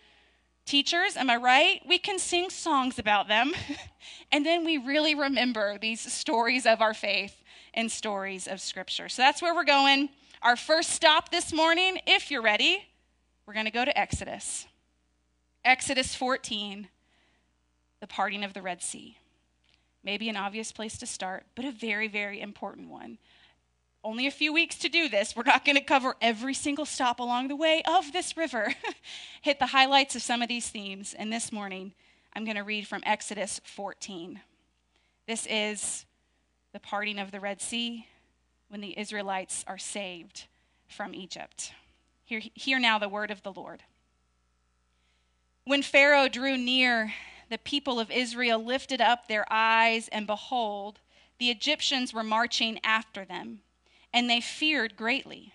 Teachers, 0.67 1.17
am 1.17 1.31
I 1.31 1.37
right? 1.37 1.81
We 1.89 1.99
can 1.99 2.19
sing 2.19 2.51
songs 2.51 2.99
about 2.99 3.29
them, 3.29 3.53
and 4.33 4.47
then 4.47 4.65
we 4.65 4.79
really 4.79 5.15
remember 5.15 5.79
these 5.79 6.01
stories 6.01 6.67
of 6.67 6.81
our 6.81 6.95
faith 6.95 7.43
and 7.75 7.91
stories 7.91 8.47
of 8.47 8.61
Scripture. 8.61 9.09
So 9.09 9.23
that's 9.23 9.43
where 9.43 9.55
we're 9.55 9.65
going. 9.65 10.11
Our 10.43 10.57
first 10.57 10.91
stop 10.91 11.31
this 11.31 11.53
morning, 11.53 11.99
if 12.07 12.31
you're 12.31 12.43
ready, 12.43 12.85
we're 13.47 13.55
going 13.55 13.67
to 13.67 13.73
go 13.73 13.85
to 13.85 13.99
Exodus. 13.99 14.67
Exodus 15.65 16.15
14, 16.15 16.89
the 18.01 18.07
parting 18.07 18.45
of 18.45 18.55
the 18.55 18.63
Red 18.63 18.83
Sea. 18.83 19.19
Maybe 20.03 20.29
an 20.29 20.37
obvious 20.37 20.73
place 20.73 20.97
to 20.99 21.07
start, 21.07 21.45
but 21.55 21.65
a 21.65 21.73
very, 21.73 22.09
very 22.09 22.41
important 22.41 22.89
one. 22.89 23.19
Only 24.03 24.27
a 24.27 24.31
few 24.31 24.53
weeks 24.53 24.77
to 24.79 24.89
do 24.89 25.09
this. 25.09 25.37
We're 25.37 25.43
not 25.43 25.65
going 25.65 25.77
to 25.77 25.83
cover 25.83 26.17
every 26.23 26.55
single 26.55 26.87
stop 26.87 27.21
along 27.21 27.49
the 27.49 27.57
way 27.57 27.83
of 27.87 28.13
this 28.13 28.37
river. 28.37 28.73
Hit 29.43 29.59
the 29.59 29.67
highlights 29.67 30.17
of 30.17 30.23
some 30.23 30.41
of 30.41 30.49
these 30.49 30.69
themes. 30.69 31.15
And 31.19 31.33
this 31.33 31.53
morning, 31.53 31.93
I'm 32.35 32.45
going 32.45 32.57
to 32.57 32.63
read 32.63 32.87
from 32.87 33.03
Exodus 33.05 33.61
14. 33.65 34.41
This 35.27 35.47
is 35.51 36.07
the 36.73 36.81
parting 36.81 37.19
of 37.19 37.31
the 37.31 37.41
Red 37.41 37.61
Sea, 37.61 38.07
when 38.69 38.81
the 38.81 38.99
Israelites 38.99 39.65
are 39.67 39.79
saved 39.79 40.45
from 40.89 41.15
Egypt. 41.15 41.73
Hear, 42.25 42.41
hear 42.55 42.79
now 42.79 42.99
the 42.99 43.09
word 43.09 43.31
of 43.31 43.43
the 43.43 43.53
Lord. 43.53 43.83
When 45.65 45.83
Pharaoh 45.83 46.29
drew 46.29 46.57
near, 46.57 47.13
the 47.51 47.59
people 47.59 48.01
of 48.01 48.11
Israel 48.11 48.65
lifted 48.65 49.01
up 49.01 49.27
their 49.27 49.45
eyes, 49.51 50.09
and 50.09 50.27
behold, 50.27 51.01
the 51.39 51.51
Egyptians 51.51 52.15
were 52.15 52.23
marching 52.23 52.79
after 52.85 53.25
them, 53.25 53.61
and 54.13 54.29
they 54.29 54.41
feared 54.41 54.97
greatly. 54.97 55.53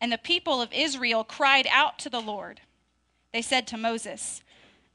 And 0.00 0.12
the 0.12 0.18
people 0.18 0.60
of 0.60 0.72
Israel 0.72 1.24
cried 1.24 1.66
out 1.70 1.98
to 2.00 2.10
the 2.10 2.20
Lord. 2.20 2.60
They 3.32 3.42
said 3.42 3.66
to 3.68 3.76
Moses, 3.76 4.42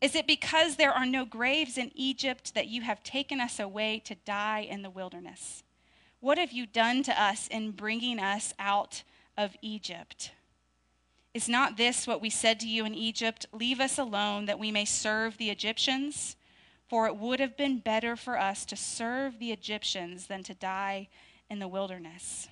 is 0.01 0.15
it 0.15 0.25
because 0.25 0.75
there 0.75 0.91
are 0.91 1.05
no 1.05 1.25
graves 1.25 1.77
in 1.77 1.91
Egypt 1.93 2.55
that 2.55 2.67
you 2.67 2.81
have 2.81 3.03
taken 3.03 3.39
us 3.39 3.59
away 3.59 3.99
to 4.05 4.15
die 4.15 4.61
in 4.61 4.81
the 4.81 4.89
wilderness? 4.89 5.63
What 6.19 6.39
have 6.39 6.51
you 6.51 6.65
done 6.65 7.03
to 7.03 7.21
us 7.21 7.47
in 7.47 7.71
bringing 7.71 8.19
us 8.19 8.53
out 8.57 9.03
of 9.37 9.55
Egypt? 9.61 10.31
Is 11.35 11.47
not 11.47 11.77
this 11.77 12.07
what 12.07 12.21
we 12.21 12.31
said 12.31 12.59
to 12.59 12.67
you 12.67 12.83
in 12.83 12.95
Egypt? 12.95 13.45
Leave 13.53 13.79
us 13.79 13.97
alone 13.97 14.47
that 14.47 14.59
we 14.59 14.71
may 14.71 14.85
serve 14.85 15.37
the 15.37 15.51
Egyptians? 15.51 16.35
For 16.89 17.05
it 17.05 17.15
would 17.15 17.39
have 17.39 17.55
been 17.55 17.77
better 17.77 18.15
for 18.15 18.37
us 18.37 18.65
to 18.65 18.75
serve 18.75 19.39
the 19.39 19.51
Egyptians 19.51 20.27
than 20.27 20.43
to 20.43 20.53
die 20.53 21.07
in 21.49 21.59
the 21.59 21.67
wilderness. 21.67 22.49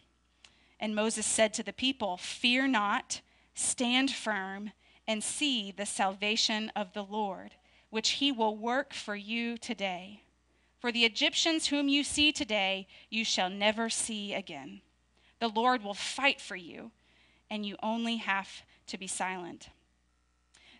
And 0.79 0.95
Moses 0.95 1.25
said 1.25 1.53
to 1.55 1.63
the 1.63 1.74
people, 1.74 2.17
Fear 2.17 2.67
not, 2.67 3.21
stand 3.53 4.12
firm 4.12 4.71
and 5.07 5.24
see 5.24 5.71
the 5.71 5.86
salvation 5.86 6.71
of 6.75 6.93
the 6.93 7.03
Lord, 7.03 7.55
which 7.89 8.12
he 8.12 8.31
will 8.31 8.55
work 8.55 8.93
for 8.93 9.15
you 9.15 9.57
today. 9.57 10.21
For 10.79 10.91
the 10.91 11.03
Egyptians 11.03 11.67
whom 11.67 11.89
you 11.89 12.03
see 12.03 12.31
today, 12.31 12.88
you 13.09 13.25
shall 13.25 13.50
never 13.50 13.89
see 13.89 14.33
again. 14.33 14.81
The 15.39 15.50
Lord 15.50 15.83
will 15.83 15.93
fight 15.93 16.39
for 16.39 16.55
you, 16.55 16.91
and 17.50 17.65
you 17.65 17.75
only 17.83 18.17
have 18.17 18.62
to 18.88 18.98
be 18.98 19.07
silent. 19.07 19.69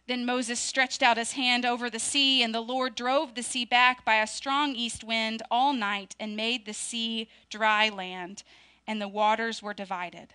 Then 0.08 0.26
Moses 0.26 0.60
stretched 0.60 1.04
out 1.04 1.18
his 1.18 1.34
hand 1.34 1.66
over 1.66 1.90
the 1.90 2.00
sea, 2.00 2.42
and 2.42 2.54
the 2.54 2.62
Lord 2.62 2.96
drove 2.96 3.36
the 3.36 3.44
sea 3.44 3.66
back 3.66 4.04
by 4.06 4.16
a 4.16 4.28
strong 4.28 4.76
east 4.76 5.04
wind 5.04 5.44
all 5.52 5.74
night 5.74 6.16
and 6.20 6.36
made 6.36 6.66
the 6.66 6.74
sea 6.74 7.30
dry 7.50 7.90
land, 7.90 8.44
and 8.90 9.00
the 9.00 9.08
waters 9.08 9.62
were 9.62 9.76
divided. 9.76 10.34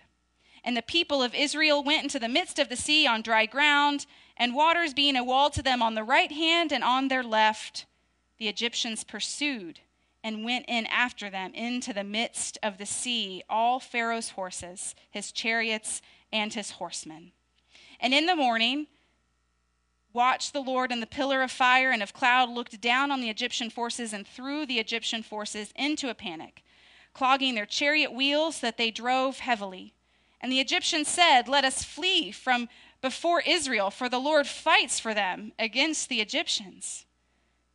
And 0.63 0.77
the 0.77 0.81
people 0.81 1.21
of 1.21 1.35
Israel 1.35 1.83
went 1.83 2.03
into 2.03 2.19
the 2.19 2.29
midst 2.29 2.57
of 2.57 2.69
the 2.69 2.77
sea 2.77 3.05
on 3.05 3.21
dry 3.21 3.45
ground, 3.45 4.05
and 4.37 4.55
waters 4.55 4.93
being 4.93 5.17
a 5.17 5.25
wall 5.25 5.49
to 5.49 5.61
them 5.61 5.81
on 5.81 5.93
the 5.93 6.05
right 6.05 6.31
hand 6.31 6.71
and 6.71 6.81
on 6.81 7.09
their 7.09 7.21
left, 7.21 7.85
the 8.37 8.47
Egyptians 8.47 9.03
pursued 9.03 9.81
and 10.23 10.45
went 10.45 10.65
in 10.69 10.85
after 10.85 11.29
them 11.29 11.53
into 11.53 11.91
the 11.91 12.05
midst 12.05 12.57
of 12.63 12.77
the 12.77 12.85
sea, 12.85 13.43
all 13.49 13.81
Pharaoh's 13.81 14.29
horses, 14.29 14.95
his 15.11 15.33
chariots, 15.33 16.01
and 16.31 16.53
his 16.53 16.71
horsemen. 16.71 17.33
And 17.99 18.13
in 18.13 18.25
the 18.25 18.37
morning, 18.37 18.87
watched 20.13 20.53
the 20.53 20.61
Lord 20.61 20.93
in 20.93 21.01
the 21.01 21.07
pillar 21.07 21.41
of 21.41 21.51
fire 21.51 21.91
and 21.91 22.01
of 22.01 22.13
cloud, 22.13 22.49
looked 22.49 22.79
down 22.79 23.11
on 23.11 23.19
the 23.19 23.29
Egyptian 23.29 23.69
forces 23.69 24.13
and 24.13 24.25
threw 24.25 24.65
the 24.65 24.79
Egyptian 24.79 25.23
forces 25.23 25.73
into 25.75 26.09
a 26.09 26.15
panic, 26.15 26.63
clogging 27.15 27.55
their 27.55 27.65
chariot 27.65 28.13
wheels 28.13 28.59
that 28.59 28.77
they 28.77 28.91
drove 28.91 29.39
heavily. 29.39 29.93
And 30.41 30.51
the 30.51 30.59
Egyptians 30.59 31.07
said, 31.07 31.47
Let 31.47 31.65
us 31.65 31.83
flee 31.83 32.31
from 32.31 32.69
before 33.01 33.41
Israel, 33.47 33.89
for 33.89 34.09
the 34.09 34.19
Lord 34.19 34.45
fights 34.45 34.99
for 34.99 35.13
them 35.13 35.53
against 35.57 36.09
the 36.09 36.21
Egyptians. 36.21 37.05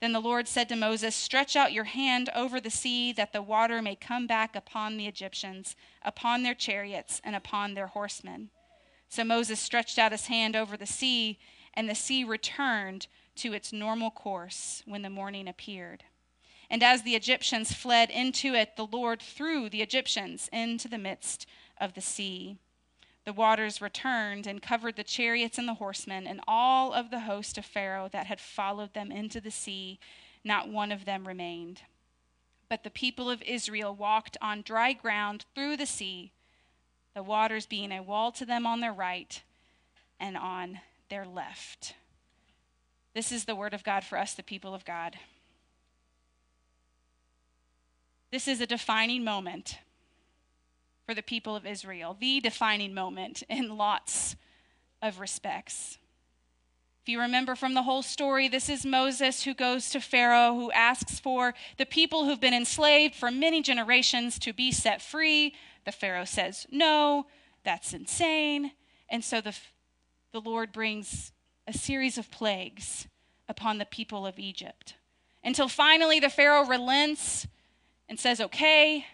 Then 0.01 0.13
the 0.13 0.21
Lord 0.21 0.47
said 0.47 0.69
to 0.69 0.77
Moses, 0.77 1.17
Stretch 1.17 1.57
out 1.57 1.73
your 1.73 1.85
hand 1.85 2.31
over 2.35 2.61
the 2.61 2.71
sea, 2.71 3.13
that 3.13 3.33
the 3.33 3.43
water 3.43 3.83
may 3.83 3.97
come 3.97 4.27
back 4.27 4.55
upon 4.55 4.97
the 4.97 5.07
Egyptians, 5.07 5.75
upon 6.03 6.43
their 6.43 6.55
chariots, 6.55 7.21
and 7.25 7.35
upon 7.35 7.75
their 7.75 7.89
horsemen. 7.89 8.51
So 9.09 9.25
Moses 9.25 9.59
stretched 9.59 9.99
out 9.99 10.13
his 10.13 10.27
hand 10.27 10.55
over 10.55 10.77
the 10.77 10.87
sea, 10.87 11.39
and 11.75 11.89
the 11.89 11.95
sea 11.95 12.25
returned 12.25 13.09
to 13.37 13.53
its 13.53 13.73
normal 13.73 14.11
course 14.11 14.83
when 14.87 15.03
the 15.03 15.11
morning 15.11 15.49
appeared. 15.49 16.05
And 16.71 16.85
as 16.85 17.03
the 17.03 17.17
Egyptians 17.17 17.73
fled 17.73 18.11
into 18.11 18.55
it, 18.55 18.77
the 18.77 18.87
Lord 18.87 19.21
threw 19.21 19.69
the 19.69 19.83
Egyptians 19.83 20.49
into 20.53 20.87
the 20.87 20.99
midst 20.99 21.47
of 21.81 21.95
the 21.95 22.01
sea. 22.01 22.57
The 23.25 23.33
waters 23.33 23.83
returned 23.83 24.47
and 24.47 24.63
covered 24.63 24.97
the 24.97 25.05
chariots 25.05 25.59
and 25.59 25.67
the 25.67 25.75
horsemen 25.75 26.27
and 26.27 26.41
all 26.47 26.93
of 26.93 27.11
the 27.11 27.21
host 27.21 27.59
of 27.59 27.65
Pharaoh 27.65 28.09
that 28.13 28.27
had 28.27 28.41
followed 28.41 28.95
them 28.95 29.11
into 29.11 29.41
the 29.41 29.51
sea. 29.51 29.99
Not 30.45 30.69
one 30.69 30.93
of 30.93 31.05
them 31.05 31.27
remained. 31.27 31.83
But 32.69 32.85
the 32.85 32.91
people 32.91 33.29
of 33.29 33.43
Israel 33.43 33.95
walked 33.95 34.37
on 34.41 34.63
dry 34.63 34.93
ground 34.93 35.45
through 35.55 35.77
the 35.77 35.87
sea, 35.87 36.31
the 37.15 37.23
waters 37.23 37.67
being 37.67 37.91
a 37.91 38.03
wall 38.03 38.31
to 38.33 38.47
them 38.47 38.65
on 38.65 38.81
their 38.81 38.93
right 38.93 39.43
and 40.21 40.37
on 40.37 40.81
their 41.09 41.27
left. 41.27 41.95
This 43.13 43.33
is 43.33 43.45
the 43.45 43.57
word 43.57 43.75
of 43.75 43.83
God 43.83 44.05
for 44.05 44.17
us, 44.17 44.35
the 44.35 44.45
people 44.45 44.73
of 44.73 44.85
God. 44.85 45.19
This 48.31 48.47
is 48.47 48.61
a 48.61 48.67
defining 48.67 49.25
moment 49.25 49.79
for 51.05 51.15
the 51.15 51.23
people 51.23 51.57
of 51.57 51.67
Israel, 51.67 52.17
the 52.19 52.39
defining 52.41 52.95
moment 52.95 53.43
in 53.49 53.77
lots 53.77 54.37
of 55.03 55.19
respects. 55.19 55.99
If 57.03 57.09
you 57.09 57.21
remember 57.21 57.57
from 57.57 57.75
the 57.75 57.83
whole 57.83 58.03
story, 58.03 58.47
this 58.47 58.69
is 58.69 58.87
Moses 58.87 59.43
who 59.43 59.55
goes 59.55 59.91
to 59.91 60.01
Pharaoh, 60.01 60.55
who 60.55 60.71
asks 60.71 61.19
for 61.19 61.55
the 61.79 61.87
people 61.87 62.25
who've 62.25 62.41
been 62.41 62.55
enslaved 62.55 63.17
for 63.17 63.31
many 63.31 63.63
generations 63.63 64.39
to 64.41 64.53
be 64.53 64.71
set 64.71 65.03
free. 65.03 65.55
The 65.85 65.93
Pharaoh 65.93 66.27
says, 66.27 66.67
No, 66.71 67.27
that's 67.65 67.93
insane. 67.93 68.73
And 69.09 69.25
so 69.25 69.41
the, 69.41 69.57
the 70.33 70.41
Lord 70.41 70.73
brings 70.73 71.33
a 71.67 71.73
series 71.73 72.19
of 72.19 72.31
plagues 72.31 73.09
upon 73.49 73.79
the 73.79 73.87
people 73.87 74.27
of 74.27 74.39
Egypt 74.39 74.95
until 75.43 75.67
finally 75.67 76.21
the 76.21 76.29
Pharaoh 76.31 76.65
relents 76.65 77.49
and 78.11 78.19
says, 78.19 78.41
okay, 78.41 79.07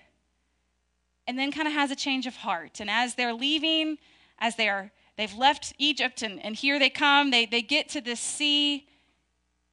and 1.29 1.39
then 1.39 1.53
kind 1.53 1.69
of 1.69 1.75
has 1.75 1.91
a 1.91 1.97
change 1.97 2.27
of 2.27 2.37
heart. 2.37 2.81
And 2.81 2.91
as 2.91 3.15
they're 3.15 3.35
leaving, 3.35 3.99
as 4.39 4.57
they 4.57 4.69
are, 4.69 4.91
they've 5.17 5.35
left 5.35 5.75
Egypt 5.79 6.23
and, 6.23 6.45
and 6.45 6.57
here 6.57 6.79
they 6.79 6.91
come, 6.91 7.31
they, 7.31 7.47
they 7.47 7.63
get 7.63 7.89
to 7.91 8.01
this 8.01 8.19
sea, 8.19 8.89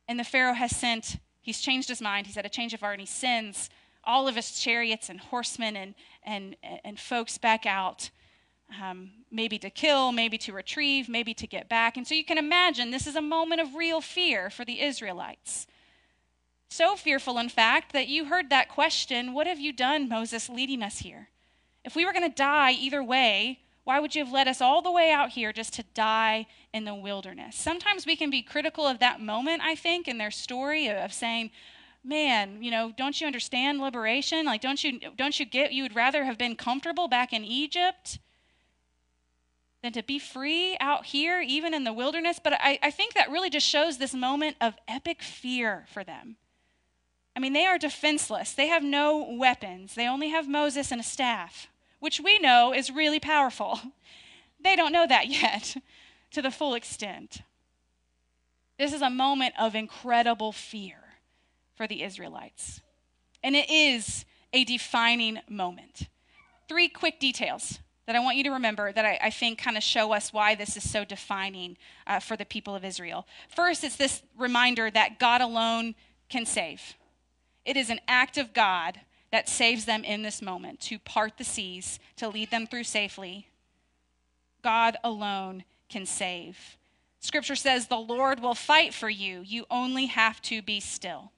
and 0.07 0.19
the 0.19 0.23
Pharaoh 0.25 0.53
has 0.53 0.75
sent, 0.75 1.17
he's 1.41 1.61
changed 1.61 1.87
his 1.87 2.01
mind, 2.01 2.27
he's 2.27 2.35
had 2.35 2.45
a 2.45 2.49
change 2.49 2.73
of 2.73 2.81
heart, 2.81 2.99
and 2.99 3.01
he 3.01 3.07
sends 3.07 3.69
all 4.03 4.27
of 4.27 4.35
his 4.35 4.59
chariots 4.59 5.09
and 5.09 5.19
horsemen 5.19 5.77
and, 5.77 5.95
and, 6.23 6.57
and 6.83 6.99
folks 6.99 7.37
back 7.37 7.65
out. 7.65 8.11
Um, 8.81 9.11
maybe 9.31 9.59
to 9.59 9.69
kill, 9.69 10.11
maybe 10.11 10.37
to 10.39 10.51
retrieve, 10.51 11.07
maybe 11.07 11.33
to 11.35 11.45
get 11.45 11.69
back. 11.69 11.95
And 11.95 12.07
so 12.07 12.15
you 12.15 12.25
can 12.25 12.37
imagine 12.37 12.91
this 12.91 13.05
is 13.05 13.15
a 13.15 13.21
moment 13.21 13.61
of 13.61 13.75
real 13.75 14.01
fear 14.01 14.49
for 14.49 14.65
the 14.65 14.81
Israelites. 14.81 15.67
So 16.73 16.95
fearful, 16.95 17.37
in 17.37 17.49
fact, 17.49 17.93
that 17.93 18.07
you 18.07 18.25
heard 18.25 18.49
that 18.49 18.67
question 18.67 19.33
What 19.33 19.45
have 19.45 19.59
you 19.59 19.71
done, 19.71 20.09
Moses, 20.09 20.49
leading 20.49 20.81
us 20.81 20.97
here? 20.97 21.29
If 21.85 21.95
we 21.95 22.03
were 22.03 22.11
going 22.11 22.27
to 22.27 22.35
die 22.35 22.71
either 22.71 23.03
way, 23.03 23.59
why 23.83 23.99
would 23.99 24.15
you 24.15 24.25
have 24.25 24.33
led 24.33 24.47
us 24.47 24.59
all 24.59 24.81
the 24.81 24.89
way 24.91 25.11
out 25.11 25.29
here 25.29 25.53
just 25.53 25.75
to 25.75 25.83
die 25.93 26.47
in 26.73 26.85
the 26.85 26.95
wilderness? 26.95 27.55
Sometimes 27.55 28.07
we 28.07 28.15
can 28.15 28.31
be 28.31 28.41
critical 28.41 28.87
of 28.87 28.97
that 28.97 29.21
moment, 29.21 29.61
I 29.63 29.75
think, 29.75 30.07
in 30.07 30.17
their 30.17 30.31
story 30.31 30.89
of 30.89 31.13
saying, 31.13 31.51
man, 32.03 32.63
you 32.63 32.71
know, 32.71 32.91
don't 32.97 33.21
you 33.21 33.27
understand 33.27 33.79
liberation? 33.79 34.43
Like, 34.43 34.61
don't 34.61 34.83
you, 34.83 34.99
don't 35.15 35.39
you 35.39 35.45
get 35.45 35.73
you 35.73 35.83
would 35.83 35.95
rather 35.95 36.23
have 36.23 36.39
been 36.39 36.55
comfortable 36.55 37.07
back 37.07 37.33
in 37.33 37.45
Egypt 37.45 38.17
than 39.83 39.93
to 39.93 40.01
be 40.01 40.17
free 40.17 40.75
out 40.79 41.05
here, 41.05 41.39
even 41.39 41.75
in 41.75 41.83
the 41.83 41.93
wilderness? 41.93 42.39
But 42.43 42.53
I, 42.53 42.79
I 42.81 42.89
think 42.89 43.13
that 43.13 43.29
really 43.29 43.51
just 43.51 43.67
shows 43.67 43.99
this 43.99 44.15
moment 44.15 44.55
of 44.59 44.73
epic 44.87 45.21
fear 45.21 45.85
for 45.93 46.03
them. 46.03 46.37
I 47.35 47.39
mean, 47.39 47.53
they 47.53 47.65
are 47.65 47.77
defenseless. 47.77 48.53
They 48.53 48.67
have 48.67 48.83
no 48.83 49.35
weapons. 49.37 49.95
They 49.95 50.07
only 50.07 50.29
have 50.29 50.47
Moses 50.47 50.91
and 50.91 51.01
a 51.01 51.03
staff, 51.03 51.67
which 51.99 52.19
we 52.19 52.37
know 52.39 52.73
is 52.73 52.91
really 52.91 53.19
powerful. 53.19 53.79
They 54.63 54.77
don't 54.77 54.93
know 54.93 55.05
that 55.05 55.27
yet 55.41 55.75
to 56.31 56.41
the 56.41 56.49
full 56.49 56.73
extent. 56.73 57.41
This 58.79 58.93
is 58.93 59.01
a 59.01 59.09
moment 59.09 59.53
of 59.59 59.75
incredible 59.75 60.53
fear 60.53 61.15
for 61.75 61.85
the 61.85 62.01
Israelites. 62.01 62.81
And 63.43 63.55
it 63.55 63.69
is 63.69 64.23
a 64.53 64.63
defining 64.63 65.39
moment. 65.49 66.07
Three 66.69 66.87
quick 66.87 67.19
details 67.19 67.79
that 68.05 68.15
I 68.15 68.19
want 68.19 68.37
you 68.37 68.43
to 68.45 68.51
remember 68.51 68.91
that 68.91 69.05
I, 69.05 69.19
I 69.21 69.29
think 69.29 69.59
kind 69.59 69.77
of 69.77 69.83
show 69.83 70.13
us 70.13 70.33
why 70.33 70.55
this 70.55 70.75
is 70.75 70.89
so 70.89 71.05
defining 71.05 71.77
uh, 72.07 72.19
for 72.19 72.35
the 72.35 72.45
people 72.45 72.75
of 72.75 72.83
Israel. 72.83 73.27
First, 73.47 73.83
it's 73.83 73.95
this 73.95 74.21
reminder 74.37 74.89
that 74.91 75.19
God 75.19 75.41
alone 75.41 75.95
can 76.29 76.45
save. 76.45 76.95
It 77.65 77.77
is 77.77 77.89
an 77.89 78.01
act 78.07 78.37
of 78.37 78.53
God 78.53 78.99
that 79.31 79.49
saves 79.49 79.85
them 79.85 80.03
in 80.03 80.21
this 80.21 80.41
moment 80.41 80.79
to 80.81 80.99
part 80.99 81.37
the 81.37 81.43
seas, 81.43 81.99
to 82.17 82.29
lead 82.29 82.51
them 82.51 82.67
through 82.67 82.83
safely. 82.83 83.47
God 84.61 84.97
alone 85.03 85.63
can 85.89 86.05
save. 86.05 86.77
Scripture 87.19 87.55
says, 87.55 87.87
The 87.87 87.97
Lord 87.97 88.41
will 88.41 88.53
fight 88.53 88.93
for 88.93 89.09
you. 89.09 89.41
You 89.45 89.65
only 89.71 90.07
have 90.07 90.41
to 90.43 90.61
be 90.61 90.79
still. 90.79 91.31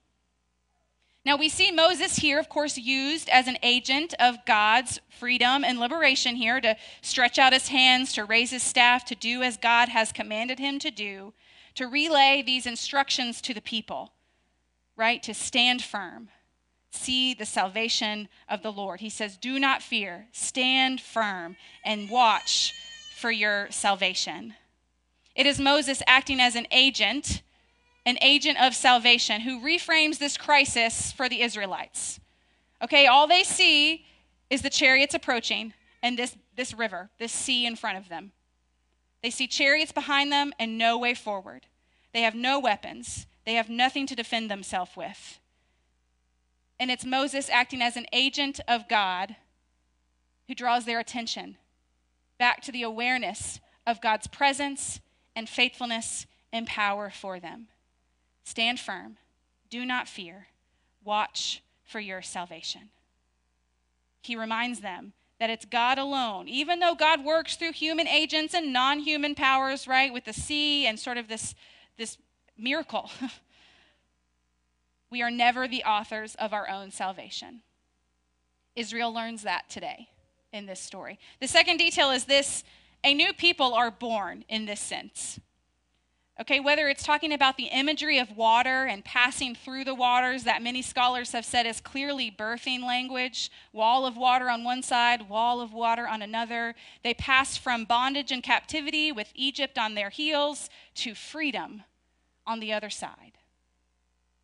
Now, 1.24 1.38
we 1.38 1.50
see 1.50 1.72
Moses 1.72 2.18
here, 2.18 2.40
of 2.40 2.50
course, 2.50 2.78
used 2.78 3.30
as 3.30 3.48
an 3.48 3.58
agent 3.64 4.14
of 4.20 4.46
God's 4.46 5.00
freedom 5.10 5.64
and 5.64 5.80
liberation 5.80 6.36
here 6.36 6.62
to 6.62 6.76
stretch 7.02 7.40
out 7.40 7.54
his 7.54 7.70
hands, 7.70 8.14
to 8.14 8.26
raise 8.26 8.52
his 8.52 8.62
staff, 8.62 9.06
to 9.06 9.16
do 9.16 9.42
as 9.42 9.58
God 9.58 9.90
has 9.90 10.12
commanded 10.12 10.60
him 10.60 10.78
to 10.80 10.92
do, 10.92 11.34
to 11.76 11.88
relay 11.88 12.44
these 12.46 12.68
instructions 12.68 13.42
to 13.42 13.54
the 13.54 13.62
people 13.62 14.12
right? 14.96 15.22
To 15.24 15.34
stand 15.34 15.84
firm. 15.84 16.30
See 16.92 17.34
the 17.34 17.46
salvation 17.46 18.30
of 18.48 18.64
the 18.64 18.72
Lord. 18.72 19.02
He 19.02 19.10
says, 19.10 19.38
Do 19.38 19.60
not 19.60 19.82
fear, 19.82 20.28
stand 20.32 21.02
firm, 21.02 21.58
and 21.84 22.10
watch 22.10 22.74
for 23.18 23.32
your 23.32 23.70
salvation. 23.70 24.54
It 25.36 25.46
is 25.46 25.60
Moses 25.60 26.02
acting 26.08 26.40
as 26.40 26.56
an 26.56 26.68
agent, 26.72 27.42
an 28.06 28.18
agent 28.22 28.62
of 28.62 28.74
salvation, 28.74 29.42
who 29.42 29.60
reframes 29.60 30.18
this 30.18 30.38
crisis 30.38 31.12
for 31.12 31.28
the 31.28 31.42
Israelites. 31.42 32.20
Okay, 32.82 33.08
all 33.08 33.28
they 33.28 33.44
see 33.44 34.06
is 34.50 34.62
the 34.62 34.70
chariots 34.70 35.14
approaching 35.14 35.74
and 36.02 36.18
this, 36.18 36.36
this 36.56 36.74
river, 36.74 37.10
this 37.20 37.32
sea 37.32 37.66
in 37.66 37.76
front 37.76 37.98
of 37.98 38.10
them. 38.10 38.32
They 39.22 39.30
see 39.30 39.48
chariots 39.48 39.92
behind 39.92 40.32
them 40.32 40.54
and 40.60 40.78
no 40.78 40.98
way 40.98 41.16
forward. 41.16 41.66
They 42.14 42.22
have 42.22 42.36
no 42.36 42.60
weapons. 42.60 43.26
They 43.46 43.54
have 43.56 43.70
nothing 43.70 44.08
to 44.08 44.16
defend 44.16 44.50
themselves 44.50 44.92
with. 44.96 45.40
And 46.80 46.92
it's 46.92 47.06
Moses 47.06 47.50
acting 47.50 47.82
as 47.82 47.96
an 47.96 48.08
agent 48.12 48.60
of 48.68 48.90
God 48.90 49.36
who 50.48 50.56
draws 50.56 50.86
their 50.86 51.00
attention 51.00 51.58
back 52.38 52.62
to 52.64 52.72
the 52.72 52.84
awareness 52.84 53.60
of 53.88 54.02
God's 54.02 54.28
presence 54.28 55.00
and 55.36 55.48
faithfulness 55.48 56.26
and 56.52 56.68
power 56.68 57.10
for 57.10 57.40
them. 57.40 57.68
Stand 58.44 58.80
firm, 58.80 59.18
do 59.70 59.86
not 59.86 60.08
fear, 60.08 60.48
watch 61.04 61.62
for 61.84 62.00
your 62.00 62.22
salvation. 62.22 62.90
He 64.22 64.36
reminds 64.36 64.82
them 64.82 65.14
that 65.40 65.50
it's 65.50 65.66
God 65.66 65.98
alone. 65.98 66.48
Even 66.48 66.80
though 66.80 66.96
God 66.96 67.24
works 67.24 67.56
through 67.56 67.74
human 67.74 68.08
agents 68.08 68.54
and 68.54 68.74
non 68.74 69.00
human 69.00 69.36
powers, 69.36 69.88
right, 69.88 70.12
with 70.12 70.26
the 70.26 70.34
sea 70.34 70.88
and 70.88 71.00
sort 71.00 71.18
of 71.18 71.28
this, 71.28 71.56
this 71.98 72.18
miracle. 72.58 73.10
we 75.10 75.22
are 75.22 75.32
never 75.32 75.68
the 75.68 75.84
authors 75.84 76.36
of 76.36 76.54
our 76.54 76.70
own 76.70 76.92
salvation. 76.92 77.62
Israel 78.76 79.14
learns 79.14 79.44
that 79.44 79.70
today 79.70 80.10
in 80.52 80.66
this 80.66 80.80
story. 80.80 81.20
The 81.40 81.48
second 81.48 81.78
detail 81.78 82.12
is 82.12 82.26
this 82.26 82.64
a 83.04 83.14
new 83.14 83.34
people 83.34 83.74
are 83.74 83.92
born 83.92 84.44
in 84.50 84.66
this 84.66 84.80
sense. 84.80 85.40
Okay, 86.42 86.60
whether 86.60 86.90
it's 86.90 87.04
talking 87.04 87.32
about 87.32 87.56
the 87.56 87.68
imagery 87.68 88.18
of 88.18 88.36
water 88.36 88.86
and 88.86 89.06
passing 89.06 89.56
through 89.56 89.86
the 89.86 89.96
waters, 89.96 90.44
that 90.44 90.62
many 90.62 90.82
scholars 90.82 91.32
have 91.32 91.46
said 91.46 91.66
is 91.66 91.80
clearly 91.80 92.30
birthing 92.30 92.84
language 92.84 93.50
wall 93.72 94.06
of 94.06 94.18
water 94.18 94.50
on 94.50 94.66
one 94.66 94.84
side, 94.84 95.30
wall 95.30 95.62
of 95.62 95.72
water 95.72 96.06
on 96.06 96.22
another. 96.22 96.76
They 97.04 97.14
passed 97.14 97.60
from 97.60 97.86
bondage 97.86 98.34
and 98.34 98.44
captivity 98.44 99.14
with 99.14 99.32
Egypt 99.34 99.78
on 99.78 99.96
their 99.96 100.10
heels 100.10 100.70
to 100.96 101.16
freedom 101.16 101.84
on 102.46 102.60
the 102.60 102.74
other 102.74 102.90
side. 102.90 103.34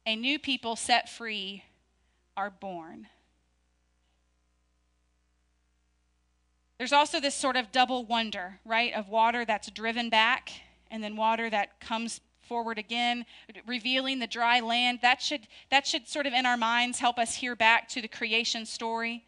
A 0.05 0.15
new 0.15 0.39
people 0.39 0.75
set 0.75 1.09
free 1.09 1.63
are 2.35 2.49
born. 2.49 3.07
There's 6.77 6.93
also 6.93 7.19
this 7.19 7.35
sort 7.35 7.55
of 7.55 7.71
double 7.71 8.05
wonder, 8.05 8.59
right, 8.65 8.91
of 8.93 9.07
water 9.07 9.45
that's 9.45 9.69
driven 9.69 10.09
back 10.09 10.51
and 10.89 11.03
then 11.03 11.15
water 11.15 11.49
that 11.49 11.79
comes 11.79 12.21
forward 12.41 12.79
again, 12.79 13.25
revealing 13.67 14.19
the 14.19 14.27
dry 14.27 14.59
land. 14.59 14.99
That 15.01 15.21
should, 15.21 15.47
that 15.69 15.85
should 15.85 16.07
sort 16.07 16.25
of 16.25 16.33
in 16.33 16.45
our 16.45 16.57
minds 16.57 16.99
help 16.99 17.19
us 17.19 17.35
hear 17.35 17.55
back 17.55 17.87
to 17.89 18.01
the 18.01 18.07
creation 18.07 18.65
story 18.65 19.23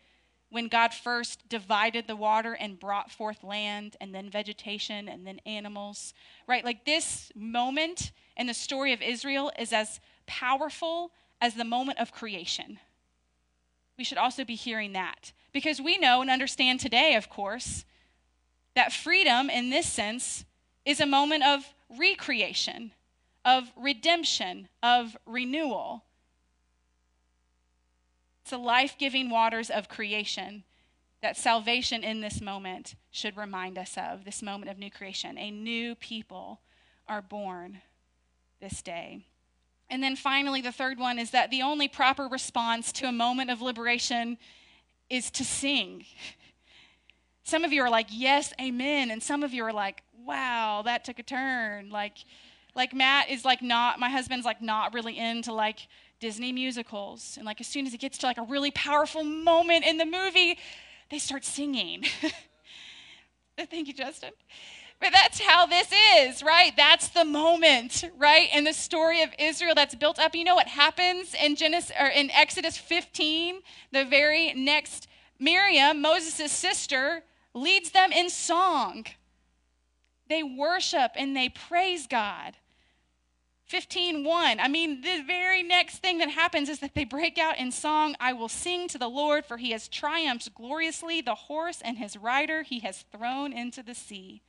when 0.50 0.68
God 0.68 0.94
first 0.94 1.48
divided 1.48 2.06
the 2.06 2.16
water 2.16 2.54
and 2.54 2.80
brought 2.80 3.12
forth 3.12 3.44
land 3.44 3.98
and 4.02 4.14
then 4.14 4.30
vegetation 4.30 5.08
and 5.08 5.26
then 5.26 5.40
animals, 5.46 6.14
right? 6.48 6.66
Like 6.66 6.86
this 6.86 7.32
moment 7.36 8.12
in 8.36 8.48
the 8.48 8.54
story 8.54 8.94
of 8.94 9.02
Israel 9.02 9.52
is 9.58 9.74
as 9.74 10.00
powerful 10.26 11.12
as 11.42 11.56
the 11.56 11.66
moment 11.66 12.00
of 12.00 12.12
creation. 12.12 12.80
We 13.98 14.04
should 14.04 14.18
also 14.18 14.44
be 14.44 14.56
hearing 14.56 14.94
that 14.94 15.34
because 15.52 15.80
we 15.80 15.98
know 15.98 16.22
and 16.22 16.30
understand 16.30 16.80
today, 16.80 17.16
of 17.16 17.30
course, 17.30 17.86
that 18.76 18.92
freedom 18.92 19.50
in 19.50 19.70
this 19.70 19.88
sense 19.88 20.46
is 20.86 21.00
a 21.00 21.06
moment 21.06 21.44
of 21.44 21.74
recreation, 21.98 22.92
of 23.46 23.72
redemption, 23.78 24.68
of 24.82 25.16
renewal. 25.26 26.04
It's 28.42 28.52
the 28.52 28.58
life 28.58 28.96
giving 28.98 29.30
waters 29.30 29.70
of 29.70 29.88
creation 29.88 30.64
that 31.22 31.38
salvation 31.38 32.04
in 32.04 32.20
this 32.20 32.42
moment 32.42 32.96
should 33.12 33.38
remind 33.38 33.78
us 33.78 33.96
of 33.98 34.26
this 34.26 34.42
moment 34.42 34.70
of 34.70 34.78
new 34.78 34.92
creation. 34.92 35.38
A 35.38 35.52
new 35.52 35.96
people 35.96 36.60
are 37.08 37.22
born 37.22 37.82
this 38.64 38.82
day. 38.82 39.26
And 39.90 40.02
then 40.02 40.16
finally, 40.16 40.62
the 40.62 40.72
third 40.72 40.98
one 40.98 41.20
is 41.20 41.32
that 41.32 41.52
the 41.52 41.62
only 41.62 41.88
proper 41.88 42.28
response 42.28 42.92
to 42.94 43.08
a 43.08 43.12
moment 43.12 43.52
of 43.52 43.62
liberation 43.62 44.38
is 45.10 45.30
to 45.32 45.44
sing. 45.44 46.06
Some 47.44 47.66
of 47.66 47.74
you 47.74 47.82
are 47.84 47.90
like, 47.90 48.08
yes, 48.10 48.54
amen. 48.60 49.12
And 49.12 49.22
some 49.22 49.44
of 49.44 49.54
you 49.54 49.66
are 49.66 49.74
like, 49.74 50.02
wow, 50.26 50.82
that 50.86 51.04
took 51.04 51.20
a 51.20 51.24
turn. 51.24 51.90
Like, 51.90 52.20
like 52.74 52.94
Matt 52.94 53.30
is 53.30 53.44
like 53.44 53.62
not, 53.62 54.00
my 54.00 54.10
husband's 54.10 54.46
like 54.46 54.62
not 54.62 54.94
really 54.94 55.18
into 55.18 55.52
like 55.52 55.90
Disney 56.22 56.54
musicals. 56.54 57.36
And 57.36 57.46
like 57.46 57.60
as 57.60 57.68
soon 57.68 57.86
as 57.86 57.94
it 57.94 58.00
gets 58.00 58.18
to 58.20 58.28
like 58.28 58.38
a 58.38 58.44
really 58.44 58.72
powerful 58.72 59.26
moment 59.26 59.86
in 59.86 59.98
the 59.98 60.06
movie, 60.06 60.58
they 61.12 61.20
start 61.20 61.44
singing. 61.44 62.06
Thank 63.70 63.90
you, 63.90 63.94
Justin. 63.94 64.32
But 65.04 65.12
that's 65.12 65.42
how 65.42 65.66
this 65.66 65.90
is, 66.18 66.42
right? 66.42 66.72
That's 66.78 67.10
the 67.10 67.26
moment, 67.26 68.06
right? 68.18 68.48
In 68.54 68.64
the 68.64 68.72
story 68.72 69.22
of 69.22 69.32
Israel 69.38 69.76
that's 69.76 69.96
built 69.96 70.18
up. 70.18 70.34
You 70.34 70.46
know 70.46 70.56
what 70.56 70.70
happens 70.70 71.36
in 71.36 71.58
Genesis 71.58 71.92
or 72.00 72.08
in 72.08 72.32
Exodus 72.32 72.78
15? 72.78 73.60
The 73.92 74.06
very 74.06 74.54
next 74.54 75.10
Miriam, 75.38 76.02
Moses' 76.02 76.54
sister, 76.54 77.26
leads 77.54 77.92
them 77.92 78.14
in 78.14 78.30
song. 78.30 79.06
They 80.30 80.42
worship 80.42 81.12
and 81.18 81.36
they 81.36 81.50
praise 81.50 82.08
God. 82.08 82.56
15:1. 83.70 84.62
I 84.62 84.70
mean, 84.70 85.02
the 85.02 85.22
very 85.22 85.64
next 85.64 85.98
thing 85.98 86.20
that 86.20 86.30
happens 86.30 86.70
is 86.70 86.80
that 86.80 86.96
they 86.96 87.04
break 87.04 87.38
out 87.38 87.58
in 87.58 87.74
song, 87.74 88.16
I 88.22 88.32
will 88.32 88.48
sing 88.48 88.88
to 88.88 88.98
the 88.98 89.10
Lord 89.10 89.46
for 89.46 89.58
he 89.58 89.72
has 89.72 89.90
triumphed 89.90 90.54
gloriously, 90.54 91.20
the 91.20 91.36
horse 91.36 91.82
and 91.82 91.98
his 91.98 92.16
rider 92.16 92.62
he 92.62 92.80
has 92.80 93.04
thrown 93.12 93.52
into 93.52 93.84
the 93.84 93.96
sea. 93.96 94.44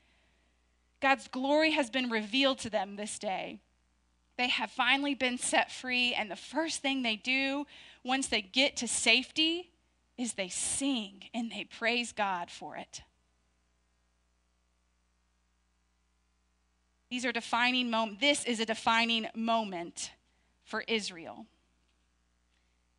God's 1.05 1.29
glory 1.29 1.73
has 1.73 1.91
been 1.91 2.09
revealed 2.09 2.61
to 2.61 2.71
them 2.71 2.97
this 2.97 3.19
day. 3.19 3.61
They 4.39 4.49
have 4.49 4.71
finally 4.71 5.15
been 5.15 5.37
set 5.37 5.71
free, 5.71 6.15
and 6.15 6.31
the 6.31 6.35
first 6.35 6.81
thing 6.81 7.03
they 7.03 7.17
do 7.17 7.67
once 8.03 8.29
they 8.29 8.41
get 8.41 8.79
to 8.79 8.89
safety 8.89 9.71
is 10.17 10.33
they 10.33 10.49
sing 10.49 11.25
and 11.35 11.53
they 11.53 11.65
praise 11.65 12.13
God 12.13 12.51
for 12.51 12.79
it. 12.79 13.03
These 17.11 17.27
are 17.27 17.33
defining 17.33 17.91
moments. 17.91 18.23
This 18.23 18.45
is 18.47 18.59
a 18.59 18.65
defining 18.65 19.29
moment 19.35 20.11
for 20.65 20.85
Israel. 20.89 21.45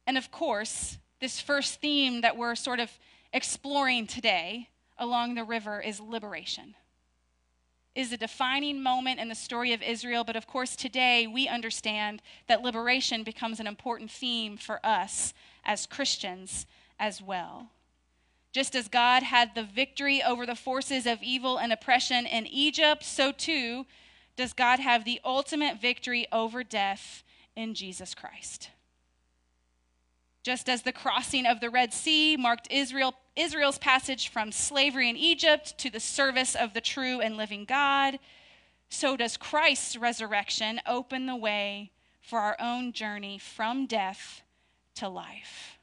And 0.06 0.16
of 0.16 0.30
course, 0.30 1.00
this 1.20 1.42
first 1.42 1.82
theme 1.82 2.22
that 2.22 2.38
we're 2.38 2.54
sort 2.54 2.80
of 2.80 2.92
exploring 3.34 4.06
today 4.06 4.70
along 5.00 5.34
the 5.34 5.44
river 5.44 5.82
is 5.82 6.00
liberation. 6.00 6.76
Is 7.96 8.12
a 8.12 8.18
defining 8.18 8.84
moment 8.84 9.22
in 9.22 9.30
the 9.30 9.36
story 9.36 9.72
of 9.72 9.82
Israel, 9.82 10.26
but 10.26 10.36
of 10.36 10.48
course, 10.48 10.76
today 10.76 11.28
we 11.28 11.48
understand 11.48 12.22
that 12.48 12.62
liberation 12.62 13.24
becomes 13.24 13.62
an 13.62 13.68
important 13.68 14.12
theme 14.12 14.58
for 14.58 14.86
us 14.86 15.34
as 15.64 15.86
Christians 15.86 16.66
as 17.00 17.22
well. 17.22 17.70
Just 18.52 18.76
as 18.76 18.90
God 18.90 19.24
had 19.24 19.56
the 19.56 19.64
victory 19.64 20.22
over 20.22 20.46
the 20.46 20.56
forces 20.56 21.06
of 21.06 21.24
evil 21.24 21.58
and 21.58 21.72
oppression 21.72 22.26
in 22.26 22.46
Egypt, 22.48 23.02
so 23.04 23.32
too 23.32 23.86
does 24.36 24.52
God 24.52 24.80
have 24.80 25.06
the 25.06 25.22
ultimate 25.24 25.80
victory 25.80 26.28
over 26.34 26.66
death 26.66 27.24
in 27.56 27.74
Jesus 27.74 28.14
Christ. 28.14 28.72
Just 30.46 30.70
as 30.70 30.84
the 30.84 30.92
crossing 30.92 31.48
of 31.48 31.60
the 31.60 31.72
Red 31.72 31.92
Sea 31.92 32.38
marked 32.38 32.68
Israel, 32.70 33.16
Israel's 33.36 33.80
passage 33.80 34.28
from 34.28 34.52
slavery 34.52 35.10
in 35.10 35.18
Egypt 35.18 35.76
to 35.80 35.90
the 35.90 36.00
service 36.00 36.54
of 36.54 36.76
the 36.76 36.82
true 36.82 37.20
and 37.20 37.36
living 37.36 37.66
God, 37.66 38.20
so 38.88 39.18
does 39.18 39.38
Christ's 39.38 39.98
resurrection 39.98 40.82
open 40.86 41.26
the 41.26 41.36
way 41.36 41.90
for 42.22 42.38
our 42.38 42.56
own 42.60 42.94
journey 42.94 43.40
from 43.40 43.88
death 43.88 44.44
to 44.94 45.10
life. 45.10 45.80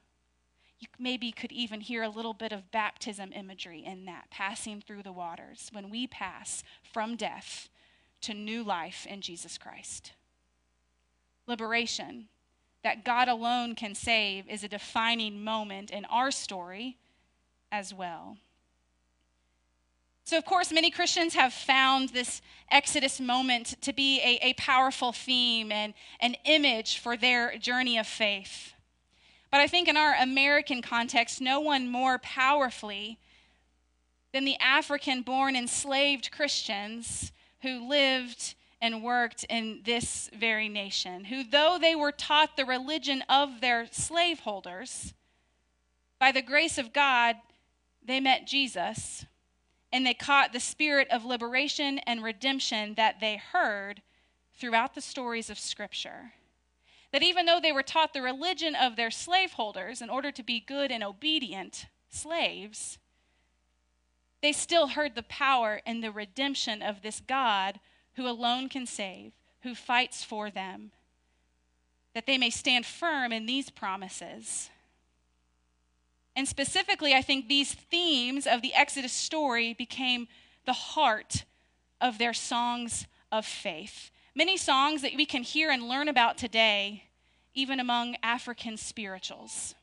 You 0.79 0.87
maybe 0.97 1.33
could 1.33 1.51
even 1.51 1.81
hear 1.81 2.01
a 2.01 2.07
little 2.07 2.33
bit 2.33 2.53
of 2.53 2.71
baptism 2.71 3.33
imagery 3.35 3.83
in 3.83 4.05
that, 4.05 4.31
passing 4.31 4.79
through 4.79 5.03
the 5.03 5.11
waters, 5.11 5.71
when 5.73 5.89
we 5.89 6.07
pass 6.07 6.63
from 6.89 7.17
death 7.17 7.67
to 8.21 8.33
new 8.33 8.63
life 8.63 9.05
in 9.09 9.19
Jesus 9.19 9.57
Christ. 9.57 10.13
Liberation 11.47 12.29
that 12.83 13.05
God 13.05 13.27
alone 13.27 13.75
can 13.75 13.95
save 13.95 14.47
is 14.49 14.63
a 14.63 14.67
defining 14.67 15.43
moment 15.43 15.89
in 15.91 16.05
our 16.05 16.31
story 16.31 16.97
as 17.71 17.93
well. 17.93 18.37
So, 20.25 20.37
of 20.37 20.45
course, 20.45 20.71
many 20.71 20.89
Christians 20.89 21.33
have 21.33 21.53
found 21.53 22.09
this 22.09 22.41
Exodus 22.71 23.19
moment 23.19 23.75
to 23.81 23.91
be 23.91 24.19
a, 24.21 24.39
a 24.41 24.53
powerful 24.53 25.11
theme 25.11 25.71
and 25.71 25.93
an 26.21 26.35
image 26.45 26.97
for 26.97 27.17
their 27.17 27.57
journey 27.57 27.97
of 27.97 28.07
faith. 28.07 28.73
But 29.51 29.59
I 29.59 29.67
think 29.67 29.87
in 29.87 29.97
our 29.97 30.15
American 30.15 30.81
context, 30.81 31.41
no 31.41 31.59
one 31.59 31.89
more 31.89 32.17
powerfully 32.19 33.19
than 34.31 34.45
the 34.45 34.57
African 34.59 35.21
born 35.21 35.55
enslaved 35.55 36.31
Christians 36.31 37.31
who 37.61 37.87
lived 37.87 38.55
and 38.83 39.01
worked 39.01 39.45
in 39.45 39.79
this 39.85 40.29
very 40.37 40.67
nation, 40.67 41.23
who, 41.23 41.41
though 41.41 41.77
they 41.79 41.95
were 41.95 42.11
taught 42.11 42.57
the 42.57 42.65
religion 42.65 43.23
of 43.29 43.61
their 43.61 43.87
slaveholders, 43.89 45.13
by 46.19 46.33
the 46.33 46.41
grace 46.41 46.77
of 46.77 46.91
God, 46.91 47.37
they 48.05 48.19
met 48.19 48.45
Jesus 48.45 49.25
and 49.93 50.05
they 50.05 50.13
caught 50.13 50.51
the 50.51 50.59
spirit 50.59 51.07
of 51.11 51.23
liberation 51.23 51.99
and 51.99 52.21
redemption 52.21 52.95
that 52.95 53.21
they 53.21 53.37
heard 53.37 54.01
throughout 54.53 54.95
the 54.95 55.01
stories 55.01 55.49
of 55.49 55.57
Scripture. 55.57 56.33
That 57.13 57.23
even 57.23 57.45
though 57.45 57.61
they 57.61 57.71
were 57.71 57.83
taught 57.83 58.11
the 58.11 58.21
religion 58.21 58.75
of 58.75 58.97
their 58.97 59.11
slaveholders 59.11 60.01
in 60.01 60.09
order 60.09 60.31
to 60.31 60.43
be 60.43 60.59
good 60.59 60.91
and 60.91 61.05
obedient 61.05 61.85
slaves, 62.09 62.97
they 64.41 64.51
still 64.51 64.87
heard 64.87 65.15
the 65.15 65.23
power 65.23 65.79
and 65.85 66.03
the 66.03 66.11
redemption 66.11 66.81
of 66.81 67.01
this 67.01 67.21
God 67.21 67.79
who 68.15 68.27
alone 68.27 68.69
can 68.69 68.85
save, 68.85 69.33
who 69.61 69.75
fights 69.75 70.23
for 70.23 70.49
them, 70.49 70.91
that 72.13 72.25
they 72.25 72.37
may 72.37 72.49
stand 72.49 72.85
firm 72.85 73.31
in 73.31 73.45
these 73.45 73.69
promises. 73.69 74.69
And 76.35 76.47
specifically, 76.47 77.13
I 77.13 77.21
think 77.21 77.47
these 77.47 77.73
themes 77.73 78.47
of 78.47 78.61
the 78.61 78.73
Exodus 78.73 79.13
story 79.13 79.73
became 79.73 80.27
the 80.65 80.73
heart 80.73 81.45
of 82.01 82.17
their 82.17 82.33
songs 82.33 83.07
of 83.31 83.45
faith. 83.45 84.11
Many 84.35 84.57
songs 84.57 85.01
that 85.01 85.15
we 85.15 85.25
can 85.25 85.43
hear 85.43 85.69
and 85.69 85.87
learn 85.87 86.07
about 86.07 86.37
today, 86.37 87.05
even 87.53 87.79
among 87.79 88.15
African 88.23 88.77
spirituals. 88.77 89.75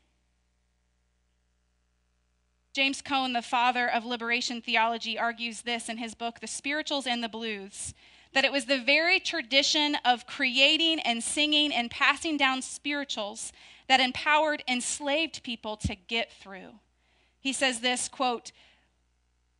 James 2.73 3.01
Cone, 3.01 3.33
the 3.33 3.41
father 3.41 3.87
of 3.89 4.05
liberation 4.05 4.61
theology, 4.61 5.19
argues 5.19 5.61
this 5.61 5.89
in 5.89 5.97
his 5.97 6.13
book, 6.13 6.39
The 6.39 6.47
Spirituals 6.47 7.05
and 7.05 7.21
the 7.21 7.29
Blues 7.29 7.93
that 8.33 8.45
it 8.45 8.51
was 8.51 8.65
the 8.65 8.79
very 8.79 9.19
tradition 9.19 9.95
of 10.05 10.25
creating 10.25 10.99
and 11.01 11.23
singing 11.23 11.73
and 11.73 11.91
passing 11.91 12.37
down 12.37 12.61
spirituals 12.61 13.51
that 13.87 13.99
empowered 13.99 14.63
enslaved 14.67 15.43
people 15.43 15.75
to 15.77 15.95
get 15.95 16.31
through. 16.31 16.75
He 17.39 17.53
says 17.53 17.81
this 17.81 18.07
quote, 18.07 18.51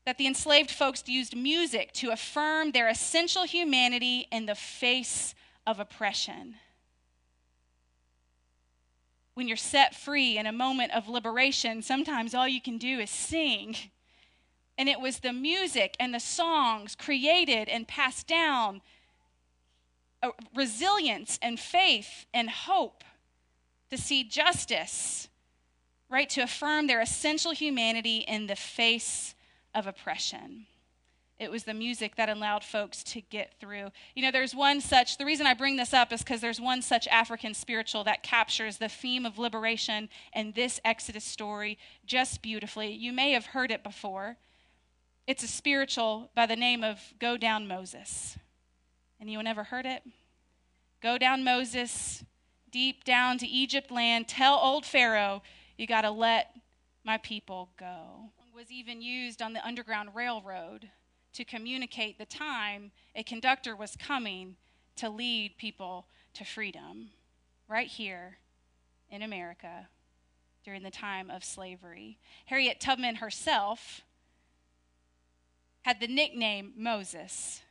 that 0.06 0.18
the 0.18 0.26
enslaved 0.26 0.72
folks 0.72 1.04
used 1.08 1.36
music 1.36 1.92
to 1.94 2.10
affirm 2.10 2.72
their 2.72 2.88
essential 2.88 3.44
humanity 3.44 4.28
in 4.32 4.48
the 4.48 4.56
face 4.56 5.36
of 5.68 5.80
oppression 5.80 6.56
when 9.34 9.48
you're 9.48 9.58
set 9.58 9.96
free 9.96 10.38
in 10.38 10.46
a 10.46 10.52
moment 10.52 10.92
of 10.94 11.08
liberation, 11.08 11.82
sometimes 11.82 12.36
all 12.36 12.48
you 12.48 12.62
can 12.62 12.78
do 12.78 13.00
is 13.00 13.10
sing. 13.10 13.76
And 14.82 14.90
it 14.90 15.00
was 15.00 15.20
the 15.20 15.32
music 15.32 15.96
and 16.00 16.12
the 16.12 16.20
songs 16.20 16.96
created 16.96 17.70
and 17.70 17.88
passed 17.88 18.26
down 18.26 18.82
resilience 20.56 21.38
and 21.40 21.60
faith 21.60 22.26
and 22.34 22.50
hope 22.50 23.04
to 23.92 23.98
see 23.98 24.24
justice 24.24 25.28
right? 26.12 26.30
To 26.32 26.42
affirm 26.42 26.86
their 26.86 27.02
essential 27.02 27.54
humanity 27.54 28.18
in 28.18 28.46
the 28.46 28.56
face 28.56 29.34
of 29.74 29.88
oppression. 29.88 30.66
It 31.40 31.50
was 31.50 31.64
the 31.64 31.74
music 31.74 32.18
that 32.18 32.30
allowed 32.30 32.64
folks 32.64 33.02
to 33.06 33.22
get 33.22 33.56
through. 33.60 33.90
You 34.14 34.22
know, 34.22 34.30
there's 34.30 34.54
one 34.54 34.80
such, 34.82 35.18
the 35.18 35.26
reason 35.26 35.48
I 35.48 35.56
bring 35.56 35.78
this 35.78 35.94
up 35.94 36.14
is 36.14 36.22
because 36.22 36.42
there's 36.42 36.62
one 36.62 36.84
such 36.84 37.08
African 37.08 37.56
spiritual 37.56 38.04
that 38.04 38.22
captures 38.22 38.78
the 38.78 38.90
theme 38.90 39.26
of 39.26 39.40
liberation 39.40 40.10
in 40.36 40.52
this 40.52 40.80
Exodus 40.86 41.24
story 41.24 41.80
just 42.06 42.44
beautifully. 42.44 42.92
You 42.92 43.12
may 43.12 43.32
have 43.32 43.48
heard 43.48 43.72
it 43.72 43.82
before. 43.82 44.38
It's 45.28 45.44
a 45.44 45.48
spiritual 45.48 46.32
by 46.36 46.48
the 46.48 46.56
name 46.56 46.84
of 46.84 47.00
Go 47.20 47.38
Down 47.38 47.68
Moses. 47.68 48.38
Anyone 49.22 49.46
ever 49.46 49.66
heard 49.66 49.86
it? 49.86 50.02
Go 51.02 51.18
down 51.20 51.44
Moses, 51.44 52.24
deep 52.72 53.04
down 53.04 53.38
to 53.38 53.48
Egypt 53.48 53.92
land. 53.92 54.28
Tell 54.28 54.56
old 54.56 54.84
Pharaoh, 54.84 55.44
you 55.78 55.86
got 55.86 56.02
to 56.02 56.12
let 56.12 56.56
my 57.04 57.18
people 57.18 57.70
go. 57.78 58.32
Was 58.56 58.72
even 58.72 59.02
used 59.02 59.42
on 59.42 59.54
the 59.54 59.66
Underground 59.66 60.10
Railroad 60.14 60.90
to 61.34 61.46
communicate 61.46 62.18
the 62.18 62.26
time 62.26 62.92
a 63.16 63.24
conductor 63.24 63.76
was 63.76 63.96
coming 63.96 64.56
to 64.98 65.10
lead 65.10 65.58
people 65.58 66.08
to 66.34 66.44
freedom 66.44 67.10
right 67.68 67.88
here 67.88 68.38
in 69.10 69.22
America 69.22 69.88
during 70.64 70.84
the 70.84 70.92
time 70.92 71.32
of 71.32 71.44
slavery. 71.44 72.20
Harriet 72.46 72.80
Tubman 72.80 73.16
herself 73.16 74.02
had 75.82 76.00
the 76.00 76.08
nickname 76.08 76.74
Moses 76.76 77.62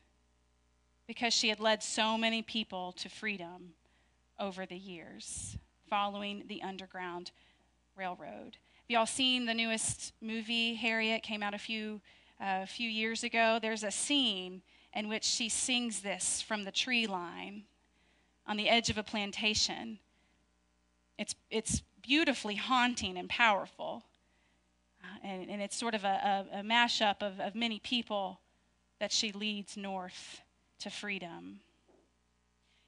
because 1.06 1.32
she 1.32 1.48
had 1.48 1.60
led 1.60 1.82
so 1.82 2.16
many 2.16 2.42
people 2.42 2.92
to 2.92 3.08
freedom 3.08 3.74
over 4.38 4.66
the 4.66 4.76
years 4.76 5.56
following 5.88 6.44
the 6.46 6.62
Underground 6.62 7.30
Railroad. 7.96 8.56
Have 8.56 8.88
y'all 8.88 9.06
seen 9.06 9.46
the 9.46 9.54
newest 9.54 10.12
movie, 10.20 10.74
Harriet? 10.74 11.22
Came 11.22 11.42
out 11.42 11.54
a 11.54 11.58
few 11.58 12.00
uh, 12.40 12.60
a 12.62 12.66
few 12.66 12.88
years 12.88 13.22
ago, 13.22 13.58
there's 13.60 13.84
a 13.84 13.90
scene 13.90 14.62
in 14.94 15.08
which 15.08 15.24
she 15.24 15.48
sings 15.48 16.00
this 16.00 16.40
from 16.40 16.64
the 16.64 16.72
tree 16.72 17.06
line 17.06 17.64
on 18.46 18.56
the 18.56 18.68
edge 18.68 18.88
of 18.88 18.96
a 18.96 19.02
plantation. 19.02 19.98
It's, 21.18 21.34
it's 21.50 21.82
beautifully 22.02 22.54
haunting 22.54 23.18
and 23.18 23.28
powerful. 23.28 24.04
And, 25.24 25.50
and, 25.50 25.62
it's 25.62 25.76
sort 25.76 25.94
of 25.94 26.04
a, 26.04 26.46
a, 26.52 26.58
a 26.60 26.62
mashup 26.62 27.22
of, 27.22 27.40
of 27.40 27.54
many 27.54 27.78
people 27.78 28.40
that 29.00 29.12
she 29.12 29.32
leads 29.32 29.76
north 29.76 30.40
to 30.80 30.90
freedom. 30.90 31.60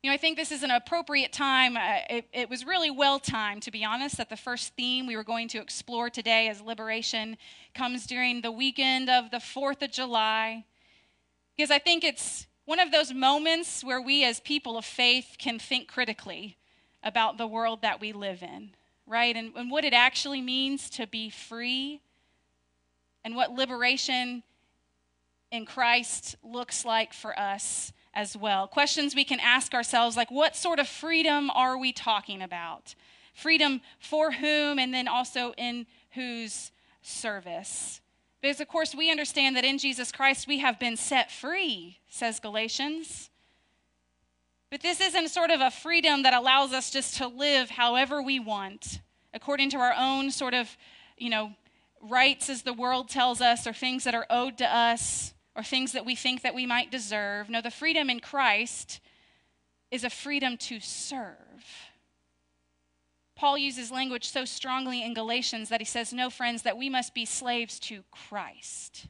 You 0.03 0.11
know, 0.11 0.15
I 0.15 0.19
think 0.19 0.37
this 0.37 0.51
is 0.51 0.65
an 0.65 0.73
appropriate 0.73 1.33
time. 1.33 1.77
Uh, 1.77 2.01
it, 2.11 2.29
it, 2.33 2.51
was 2.51 2.67
really 2.67 2.91
well 2.91 3.21
timed, 3.21 3.63
to 3.63 3.71
be 3.71 3.85
honest, 3.85 4.17
that 4.17 4.31
the 4.31 4.37
first 4.37 4.75
theme 4.75 5.07
we 5.07 5.17
were 5.17 5.23
going 5.23 5.47
to 5.49 5.61
explore 5.61 6.11
today 6.11 6.49
as 6.49 6.61
liberation 6.61 7.37
comes 7.73 8.05
during 8.07 8.41
the 8.41 8.51
weekend 8.51 9.09
of 9.09 9.31
the 9.31 9.37
4th 9.37 9.81
of 9.81 9.93
July. 9.93 10.65
Because 11.57 11.71
I 11.71 11.79
think 11.79 12.03
it's 12.03 12.49
one 12.65 12.81
of 12.81 12.91
those 12.91 13.13
moments 13.13 13.85
where 13.85 14.03
we, 14.03 14.25
as 14.25 14.41
people 14.41 14.77
of 14.77 14.85
faith, 14.85 15.37
can 15.39 15.61
think 15.61 15.87
critically 15.87 16.57
about 17.05 17.39
the 17.39 17.47
world 17.47 17.83
that 17.83 18.01
we 18.01 18.13
live 18.13 18.43
in, 18.43 18.71
right? 19.07 19.37
And, 19.37 19.53
and 19.55 19.71
what 19.71 19.85
it 19.85 19.93
actually 19.93 20.41
means 20.41 20.91
to 20.91 21.07
be 21.07 21.31
free 21.31 22.01
and 23.25 23.37
what 23.37 23.53
liberation 23.53 24.43
in 25.51 25.67
Christ 25.67 26.37
looks 26.43 26.85
like 26.85 27.13
for 27.13 27.39
us 27.39 27.93
as 28.15 28.37
well. 28.37 28.67
Questions 28.67 29.15
we 29.15 29.25
can 29.25 29.41
ask 29.41 29.75
ourselves 29.75 30.17
like, 30.17 30.31
what 30.31 30.57
sort 30.57 30.79
of 30.79 30.89
freedom 30.89 31.51
are 31.51 31.79
we 31.79 31.93
talking 31.93 32.43
about? 32.43 32.95
Freedom 33.35 33.81
for 33.99 34.33
whom, 34.33 34.79
and 34.79 34.93
then 34.93 35.09
also 35.09 35.53
in 35.57 35.87
whose 36.13 36.73
service? 37.03 38.01
Because, 38.41 38.61
of 38.61 38.69
course, 38.69 38.95
we 38.95 39.11
understand 39.11 39.57
that 39.57 39.65
in 39.65 39.79
Jesus 39.79 40.11
Christ 40.11 40.49
we 40.49 40.59
have 40.59 40.79
been 40.79 40.97
set 40.97 41.31
free, 41.31 41.99
says 42.09 42.41
Galatians. 42.41 43.31
But 44.71 44.81
this 44.81 45.01
isn't 45.01 45.29
sort 45.29 45.51
of 45.51 45.61
a 45.61 45.71
freedom 45.71 46.23
that 46.25 46.35
allows 46.35 46.73
us 46.73 46.91
just 46.91 47.17
to 47.19 47.29
live 47.29 47.71
however 47.71 48.23
we 48.23 48.41
want, 48.41 49.01
according 49.33 49.71
to 49.71 49.79
our 49.79 49.95
own 49.97 50.31
sort 50.31 50.55
of, 50.55 50.77
you 51.17 51.31
know, 51.31 51.53
rights 52.03 52.51
as 52.51 52.63
the 52.63 52.73
world 52.73 53.09
tells 53.09 53.41
us, 53.41 53.67
or 53.67 53.73
things 53.73 54.05
that 54.05 54.15
are 54.15 54.27
owed 54.29 54.59
to 54.59 54.77
us 54.77 55.33
or 55.55 55.63
things 55.63 55.93
that 55.93 56.07
we 56.07 56.15
think 56.15 56.43
that 56.43 56.55
we 56.55 56.67
might 56.67 56.91
deserve. 56.91 57.51
No, 57.51 57.61
the 57.61 57.71
freedom 57.71 58.09
in 58.09 58.21
Christ 58.21 59.01
is 59.91 60.05
a 60.05 60.11
freedom 60.11 60.57
to 60.57 60.81
serve. 60.81 61.37
Paul 63.37 63.59
uses 63.59 63.91
language 63.91 64.29
so 64.29 64.45
strongly 64.45 65.03
in 65.03 65.15
Galatians 65.15 65.69
that 65.69 65.81
he 65.81 65.85
says, 65.85 66.13
No, 66.13 66.31
friends, 66.31 66.63
that 66.63 66.79
we 66.79 66.89
must 66.89 67.15
be 67.15 67.25
slaves 67.25 67.79
to 67.81 68.05
Christ. 68.11 69.09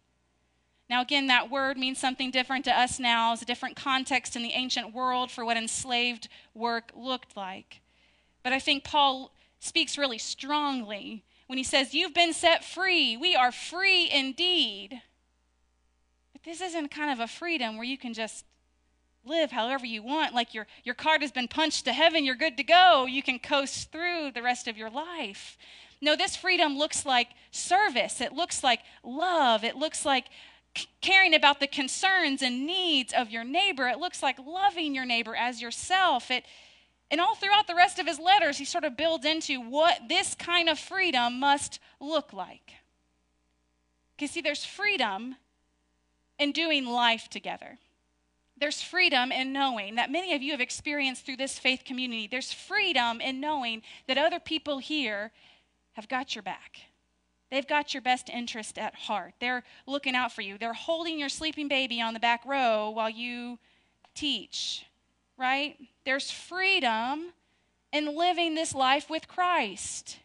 Now, 0.88 1.00
again, 1.00 1.28
that 1.28 1.50
word 1.50 1.78
means 1.78 1.98
something 1.98 2.30
different 2.30 2.64
to 2.64 2.78
us 2.78 2.98
now. 2.98 3.32
It's 3.32 3.42
a 3.42 3.46
different 3.46 3.76
context 3.76 4.36
in 4.36 4.42
the 4.42 4.52
ancient 4.52 4.92
world 4.92 5.30
for 5.30 5.44
what 5.44 5.56
enslaved 5.56 6.28
work 6.54 6.92
looked 6.94 7.36
like. 7.36 7.80
But 8.42 8.52
I 8.52 8.58
think 8.58 8.84
Paul 8.84 9.32
speaks 9.60 9.96
really 9.96 10.18
strongly 10.18 11.24
when 11.46 11.58
he 11.58 11.64
says, 11.64 11.94
You've 11.94 12.14
been 12.14 12.32
set 12.32 12.64
free. 12.64 13.16
We 13.16 13.34
are 13.36 13.52
free 13.52 14.10
indeed 14.10 15.00
But 16.32 16.42
this 16.44 16.60
isn't 16.60 16.90
kind 16.90 17.10
of 17.10 17.20
a 17.20 17.26
freedom 17.26 17.76
where 17.76 17.84
you 17.84 17.98
can 17.98 18.14
just 18.14 18.44
live 19.24 19.52
however 19.52 19.86
you 19.86 20.02
want. 20.02 20.34
Like 20.34 20.54
your, 20.54 20.66
your 20.84 20.94
card 20.94 21.22
has 21.22 21.32
been 21.32 21.48
punched 21.48 21.84
to 21.84 21.92
heaven, 21.92 22.24
you're 22.24 22.34
good 22.34 22.56
to 22.56 22.64
go. 22.64 23.06
You 23.06 23.22
can 23.22 23.38
coast 23.38 23.92
through 23.92 24.32
the 24.32 24.42
rest 24.42 24.66
of 24.68 24.76
your 24.76 24.90
life. 24.90 25.56
No, 26.00 26.16
this 26.16 26.34
freedom 26.34 26.76
looks 26.76 27.06
like 27.06 27.28
service, 27.52 28.20
it 28.20 28.32
looks 28.32 28.64
like 28.64 28.80
love, 29.04 29.62
it 29.62 29.76
looks 29.76 30.04
like 30.04 30.26
caring 31.00 31.34
about 31.34 31.60
the 31.60 31.66
concerns 31.66 32.42
and 32.42 32.66
needs 32.66 33.12
of 33.12 33.30
your 33.30 33.44
neighbor, 33.44 33.86
it 33.88 33.98
looks 33.98 34.22
like 34.22 34.38
loving 34.44 34.94
your 34.94 35.04
neighbor 35.04 35.36
as 35.36 35.62
yourself. 35.62 36.30
It, 36.30 36.44
and 37.12 37.20
all 37.20 37.34
throughout 37.34 37.66
the 37.66 37.74
rest 37.74 37.98
of 37.98 38.06
his 38.06 38.18
letters, 38.18 38.56
he 38.56 38.64
sort 38.64 38.84
of 38.84 38.96
builds 38.96 39.26
into 39.26 39.60
what 39.60 40.08
this 40.08 40.34
kind 40.34 40.70
of 40.70 40.78
freedom 40.78 41.38
must 41.38 41.78
look 42.00 42.32
like. 42.32 42.72
Because, 44.16 44.30
see, 44.30 44.40
there's 44.40 44.64
freedom 44.64 45.36
in 46.38 46.52
doing 46.52 46.86
life 46.86 47.28
together. 47.28 47.78
There's 48.56 48.80
freedom 48.80 49.30
in 49.30 49.52
knowing 49.52 49.96
that 49.96 50.10
many 50.10 50.34
of 50.34 50.42
you 50.42 50.52
have 50.52 50.60
experienced 50.62 51.26
through 51.26 51.36
this 51.36 51.58
faith 51.58 51.84
community. 51.84 52.28
There's 52.28 52.52
freedom 52.52 53.20
in 53.20 53.40
knowing 53.40 53.82
that 54.08 54.16
other 54.16 54.40
people 54.40 54.78
here 54.78 55.32
have 55.92 56.08
got 56.08 56.34
your 56.34 56.42
back. 56.42 56.78
They've 57.50 57.66
got 57.66 57.92
your 57.92 58.00
best 58.00 58.30
interest 58.30 58.78
at 58.78 58.94
heart. 58.94 59.34
They're 59.38 59.64
looking 59.86 60.14
out 60.14 60.32
for 60.32 60.40
you. 60.40 60.56
They're 60.56 60.72
holding 60.72 61.18
your 61.18 61.28
sleeping 61.28 61.68
baby 61.68 62.00
on 62.00 62.14
the 62.14 62.20
back 62.20 62.46
row 62.46 62.88
while 62.88 63.10
you 63.10 63.58
teach, 64.14 64.86
right? 65.36 65.76
There's 66.04 66.30
freedom 66.30 67.32
in 67.92 68.16
living 68.16 68.54
this 68.54 68.74
life 68.74 69.10
with 69.10 69.28
Christ. 69.28 70.18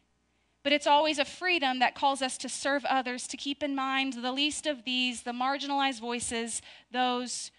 But 0.64 0.74
it's 0.74 0.88
always 0.88 1.20
a 1.20 1.26
freedom 1.26 1.80
that 1.80 1.96
calls 1.96 2.22
us 2.22 2.38
to 2.40 2.50
serve 2.50 2.84
others, 2.86 3.28
to 3.28 3.38
keep 3.38 3.64
in 3.64 3.76
mind 3.76 4.14
the 4.14 4.32
least 4.32 4.68
of 4.68 4.84
these, 4.84 5.22
the 5.22 5.32
marginalized 5.32 6.00
voices, 6.00 6.62
those 6.92 7.52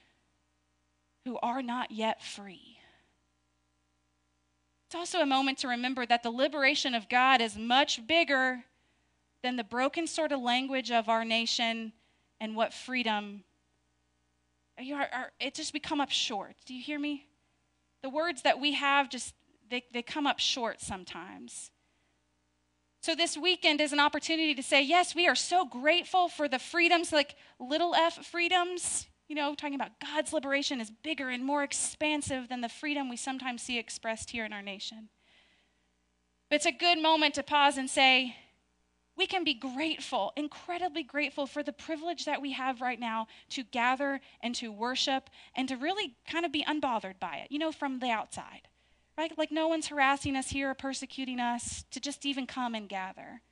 who 1.25 1.39
are 1.43 1.63
not 1.63 1.91
yet 1.91 2.23
free. 2.23 2.79
It's 4.87 4.95
also 4.95 5.21
a 5.21 5.27
moment 5.27 5.59
to 5.59 5.69
remember 5.69 6.07
that 6.07 6.23
the 6.23 6.31
liberation 6.31 6.95
of 6.95 7.09
God 7.09 7.41
is 7.41 7.57
much 7.57 8.07
bigger 8.07 8.65
than 9.43 9.57
the 9.57 9.65
broken 9.65 10.07
sort 10.07 10.33
of 10.33 10.41
language 10.41 10.91
of 10.91 11.09
our 11.09 11.25
nation 11.25 11.93
and 12.41 12.57
what 12.57 12.73
freedom 12.73 13.45
are, 14.79 15.33
it 15.41 15.55
just 15.55 15.75
we 15.75 15.81
come 15.81 16.01
up 16.01 16.11
short. 16.11 16.55
Do 16.65 16.75
you 16.75 16.83
hear 16.83 16.99
me? 16.99 17.27
The 18.03 18.11
words 18.11 18.43
that 18.43 18.61
we 18.61 18.73
have 18.73 19.11
just 19.11 19.35
they, 19.71 19.85
they 19.93 20.03
come 20.03 20.27
up 20.27 20.39
short 20.39 20.81
sometimes. 20.81 21.71
So, 23.01 23.15
this 23.15 23.37
weekend 23.37 23.81
is 23.81 23.93
an 23.93 24.01
opportunity 24.01 24.55
to 24.55 24.63
say, 24.63 24.83
yes, 24.83 25.15
we 25.15 25.29
are 25.29 25.37
so 25.37 25.65
grateful 25.65 26.29
for 26.29 26.49
the 26.49 26.59
freedoms, 26.59 27.13
like 27.13 27.37
little 27.61 27.95
f 27.95 28.27
freedoms. 28.27 29.07
You 29.29 29.37
know, 29.37 29.55
talking 29.55 29.75
about 29.75 30.01
God's 30.01 30.33
liberation 30.33 30.81
is 30.81 30.91
bigger 30.91 31.29
and 31.29 31.45
more 31.45 31.63
expansive 31.63 32.49
than 32.49 32.61
the 32.61 32.69
freedom 32.69 33.09
we 33.09 33.17
sometimes 33.17 33.63
see 33.63 33.79
expressed 33.79 34.31
here 34.31 34.45
in 34.45 34.53
our 34.53 34.63
nation. 34.63 35.11
But 36.49 36.57
it's 36.57 36.67
a 36.67 36.73
good 36.73 37.01
moment 37.01 37.35
to 37.35 37.43
pause 37.43 37.77
and 37.77 37.91
say, 37.91 38.37
we 39.18 39.26
can 39.26 39.44
be 39.44 39.52
grateful, 39.52 40.33
incredibly 40.37 41.02
grateful 41.02 41.46
for 41.46 41.62
the 41.62 41.72
privilege 41.72 42.24
that 42.24 42.40
we 42.40 42.52
have 42.52 42.81
right 42.81 42.98
now 42.98 43.26
to 43.50 43.64
gather 43.64 44.20
and 44.42 44.54
to 44.54 44.72
worship 44.72 45.28
and 45.54 45.68
to 45.68 45.76
really 45.76 46.14
kind 46.31 46.46
of 46.46 46.52
be 46.52 46.64
unbothered 46.64 47.18
by 47.18 47.37
it, 47.44 47.50
you 47.50 47.59
know, 47.59 47.72
from 47.72 47.98
the 47.98 48.11
outside 48.11 48.68
right? 49.18 49.37
Like 49.37 49.50
no 49.50 49.66
one's 49.66 49.88
harassing 49.88 50.37
us 50.37 50.50
here 50.50 50.70
or 50.70 50.74
persecuting 50.74 51.40
us 51.40 51.85
to 51.90 52.00
just 52.00 52.24
even 52.24 52.46
come 52.46 52.74
and 52.74 52.88
gather. 52.88 53.42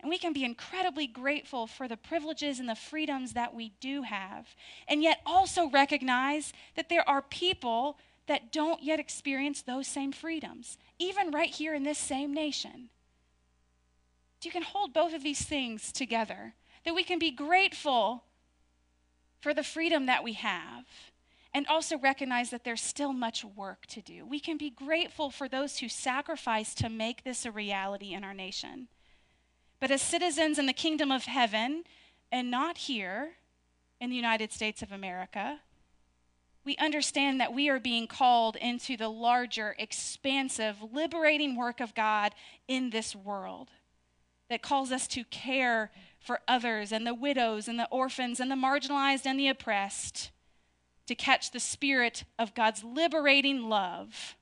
And 0.00 0.08
we 0.08 0.16
can 0.16 0.32
be 0.32 0.44
incredibly 0.44 1.08
grateful 1.08 1.66
for 1.66 1.88
the 1.88 1.96
privileges 1.96 2.60
and 2.60 2.68
the 2.68 2.76
freedoms 2.76 3.32
that 3.32 3.52
we 3.52 3.72
do 3.80 4.02
have, 4.02 4.46
and 4.86 5.02
yet 5.02 5.20
also 5.26 5.68
recognize 5.68 6.52
that 6.76 6.88
there 6.88 7.06
are 7.08 7.20
people 7.20 7.98
that 8.28 8.52
don't 8.52 8.82
yet 8.82 9.00
experience 9.00 9.60
those 9.60 9.88
same 9.88 10.12
freedoms, 10.12 10.78
even 11.00 11.32
right 11.32 11.50
here 11.50 11.74
in 11.74 11.82
this 11.82 11.98
same 11.98 12.32
nation. 12.32 12.90
You 14.42 14.50
can 14.50 14.62
hold 14.62 14.92
both 14.92 15.14
of 15.14 15.22
these 15.22 15.42
things 15.42 15.92
together. 15.92 16.54
That 16.84 16.94
we 16.94 17.02
can 17.02 17.18
be 17.18 17.30
grateful 17.30 18.24
for 19.40 19.52
the 19.52 19.64
freedom 19.64 20.06
that 20.06 20.24
we 20.24 20.34
have 20.34 20.84
and 21.54 21.66
also 21.66 21.98
recognize 21.98 22.50
that 22.50 22.64
there's 22.64 22.80
still 22.80 23.12
much 23.12 23.44
work 23.44 23.86
to 23.86 24.00
do. 24.00 24.26
We 24.26 24.38
can 24.38 24.56
be 24.56 24.70
grateful 24.70 25.30
for 25.30 25.48
those 25.48 25.78
who 25.78 25.88
sacrifice 25.88 26.74
to 26.76 26.88
make 26.88 27.24
this 27.24 27.44
a 27.44 27.50
reality 27.50 28.12
in 28.12 28.22
our 28.22 28.34
nation. 28.34 28.88
But 29.80 29.90
as 29.90 30.02
citizens 30.02 30.58
in 30.58 30.66
the 30.66 30.72
kingdom 30.72 31.10
of 31.10 31.24
heaven, 31.24 31.84
and 32.30 32.50
not 32.50 32.78
here 32.78 33.30
in 34.00 34.10
the 34.10 34.16
United 34.16 34.52
States 34.52 34.82
of 34.82 34.92
America, 34.92 35.60
we 36.64 36.76
understand 36.76 37.40
that 37.40 37.54
we 37.54 37.70
are 37.70 37.80
being 37.80 38.06
called 38.06 38.56
into 38.56 38.96
the 38.96 39.08
larger, 39.08 39.74
expansive, 39.78 40.76
liberating 40.92 41.56
work 41.56 41.80
of 41.80 41.94
God 41.94 42.34
in 42.66 42.90
this 42.90 43.16
world 43.16 43.70
that 44.48 44.62
calls 44.62 44.92
us 44.92 45.06
to 45.08 45.24
care 45.24 45.90
for 46.20 46.40
others 46.48 46.92
and 46.92 47.06
the 47.06 47.14
widows 47.14 47.68
and 47.68 47.78
the 47.78 47.88
orphans 47.90 48.40
and 48.40 48.50
the 48.50 48.56
marginalized 48.56 49.26
and 49.26 49.38
the 49.38 49.48
oppressed, 49.48 50.30
to 51.06 51.14
catch 51.14 51.50
the 51.50 51.60
spirit 51.60 52.24
of 52.38 52.54
God's 52.54 52.84
liberating 52.84 53.68
love. 53.68 54.36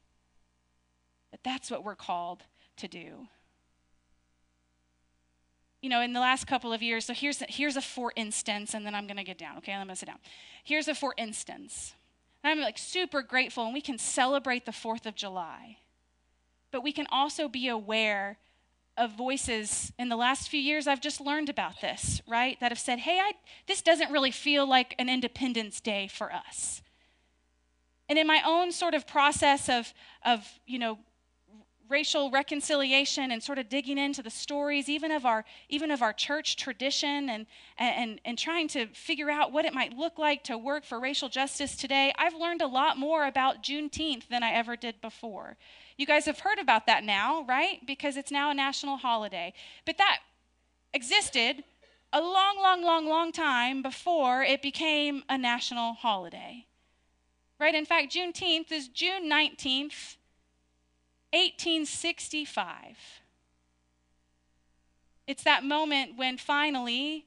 That 1.31 1.41
that's 1.45 1.71
what 1.71 1.85
we're 1.85 1.95
called 1.95 2.45
to 2.79 2.89
do. 2.89 3.29
You 5.81 5.91
know, 5.91 6.01
in 6.01 6.13
the 6.13 6.21
last 6.21 6.47
couple 6.47 6.73
of 6.73 6.83
years, 6.83 7.05
so 7.05 7.15
here's 7.15 7.43
here's 7.49 7.77
a 7.77 7.83
for 7.83 8.13
instance, 8.17 8.75
and 8.75 8.85
then 8.85 8.95
I'm 8.95 9.07
going 9.07 9.19
to 9.19 9.25
get 9.25 9.39
down. 9.39 9.59
Okay, 9.59 9.73
I'm 9.73 9.79
going 9.79 9.89
to 9.89 9.97
sit 9.97 10.07
down. 10.07 10.19
Here's 10.65 10.89
a 10.89 10.95
for 10.95 11.15
instance. 11.17 11.95
I'm 12.43 12.61
like 12.61 12.79
super 12.79 13.23
grateful, 13.23 13.65
and 13.65 13.75
we 13.75 13.81
can 13.81 13.99
celebrate 13.99 14.67
the 14.67 14.73
4th 14.73 15.07
of 15.07 15.15
July. 15.15 15.79
But 16.71 16.83
we 16.83 16.93
can 16.93 17.07
also 17.11 17.49
be 17.49 17.69
aware 17.69 18.39
of 18.97 19.13
voices 19.13 19.93
in 19.99 20.09
the 20.09 20.17
last 20.17 20.49
few 20.49 20.61
years 20.61 20.87
I've 20.87 21.01
just 21.01 21.21
learned 21.21 21.49
about 21.49 21.81
this, 21.81 22.21
right? 22.27 22.59
That 22.61 22.71
have 22.71 22.79
said, 22.79 23.01
"Hey, 23.01 23.19
I, 23.19 23.33
this 23.67 23.83
doesn't 23.83 24.11
really 24.11 24.31
feel 24.31 24.67
like 24.67 24.95
an 24.99 25.09
Independence 25.09 25.81
Day 25.81 26.09
for 26.09 26.33
us." 26.33 26.83
And 28.09 28.19
in 28.19 28.27
my 28.27 28.43
own 28.45 28.73
sort 28.73 28.95
of 28.95 29.07
process 29.07 29.69
of 29.69 29.93
of, 30.25 30.61
you 30.67 30.79
know, 30.79 30.99
racial 31.89 32.31
reconciliation 32.31 33.31
and 33.31 33.43
sort 33.43 33.59
of 33.59 33.69
digging 33.69 33.99
into 33.99 34.23
the 34.23 34.31
stories 34.31 34.89
even 34.89 35.11
of 35.11 35.25
our 35.25 35.45
even 35.69 35.91
of 35.91 36.03
our 36.03 36.13
church 36.13 36.57
tradition 36.57 37.29
and 37.31 37.47
and 37.79 38.21
and 38.25 38.39
trying 38.39 38.69
to 38.69 38.87
figure 38.89 39.31
out 39.31 39.53
what 39.53 39.65
it 39.65 39.73
might 39.73 39.93
look 39.93 40.19
like 40.19 40.43
to 40.45 40.59
work 40.59 40.85
for 40.85 40.99
racial 40.99 41.29
justice 41.29 41.77
today 41.77 42.13
i've 42.19 42.35
learned 42.35 42.61
a 42.61 42.67
lot 42.67 42.99
more 42.99 43.27
about 43.27 43.63
juneteenth 43.63 44.27
than 44.29 44.43
i 44.43 44.51
ever 44.51 44.77
did 44.77 45.01
before 45.01 45.57
you 45.97 46.07
guys 46.07 46.27
have 46.27 46.41
heard 46.41 46.59
about 46.59 46.87
that 46.87 47.05
now, 47.05 47.45
right? 47.49 47.85
Because 47.87 48.17
it's 48.17 48.31
now 48.31 48.51
a 48.51 48.55
national 48.55 48.99
holiday. 48.99 49.55
But 49.85 49.99
that 49.99 50.19
existed 50.93 51.65
a 52.13 52.21
long, 52.21 52.59
long, 52.61 52.83
long, 52.83 53.07
long 53.07 53.33
time 53.33 53.83
before 53.83 54.43
it 54.43 54.63
became 54.63 55.23
a 55.29 55.39
national 55.39 55.95
holiday. 55.95 56.67
Right? 57.59 57.75
In 57.75 57.87
fact, 57.87 58.15
Juneteenth 58.15 58.71
is 58.71 58.89
June 58.89 59.31
19th, 59.31 60.17
1865. 61.33 62.97
It's 65.27 65.43
that 65.43 65.65
moment 65.65 66.17
when 66.17 66.37
finally 66.37 67.27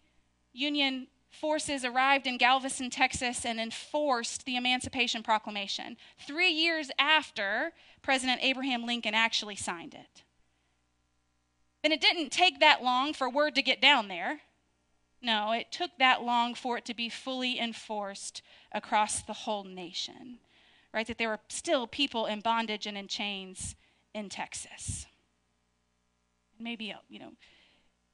Union 0.53 1.07
forces 1.29 1.85
arrived 1.85 2.27
in 2.27 2.37
Galveston, 2.37 2.89
Texas, 2.89 3.45
and 3.45 3.59
enforced 3.59 4.45
the 4.45 4.55
Emancipation 4.55 5.23
Proclamation, 5.23 5.97
three 6.25 6.49
years 6.49 6.89
after 6.97 7.71
President 8.01 8.39
Abraham 8.43 8.85
Lincoln 8.85 9.13
actually 9.13 9.55
signed 9.55 9.93
it. 9.93 10.23
And 11.83 11.93
it 11.93 12.01
didn't 12.01 12.31
take 12.31 12.59
that 12.59 12.83
long 12.83 13.13
for 13.13 13.29
word 13.29 13.55
to 13.55 13.61
get 13.61 13.81
down 13.81 14.07
there. 14.07 14.41
No, 15.21 15.51
it 15.51 15.71
took 15.71 15.91
that 15.99 16.23
long 16.23 16.55
for 16.55 16.77
it 16.77 16.85
to 16.85 16.93
be 16.93 17.09
fully 17.09 17.59
enforced 17.59 18.41
across 18.71 19.21
the 19.21 19.33
whole 19.33 19.63
nation, 19.63 20.39
right? 20.93 21.07
That 21.07 21.17
there 21.17 21.29
were 21.29 21.39
still 21.49 21.87
people 21.87 22.25
in 22.25 22.39
bondage 22.39 22.85
and 22.85 22.97
in 22.97 23.07
chains 23.07 23.75
in 24.13 24.29
Texas. 24.29 25.05
Maybe, 26.59 26.91
uh, 26.91 26.97
you 27.09 27.19
know, 27.19 27.31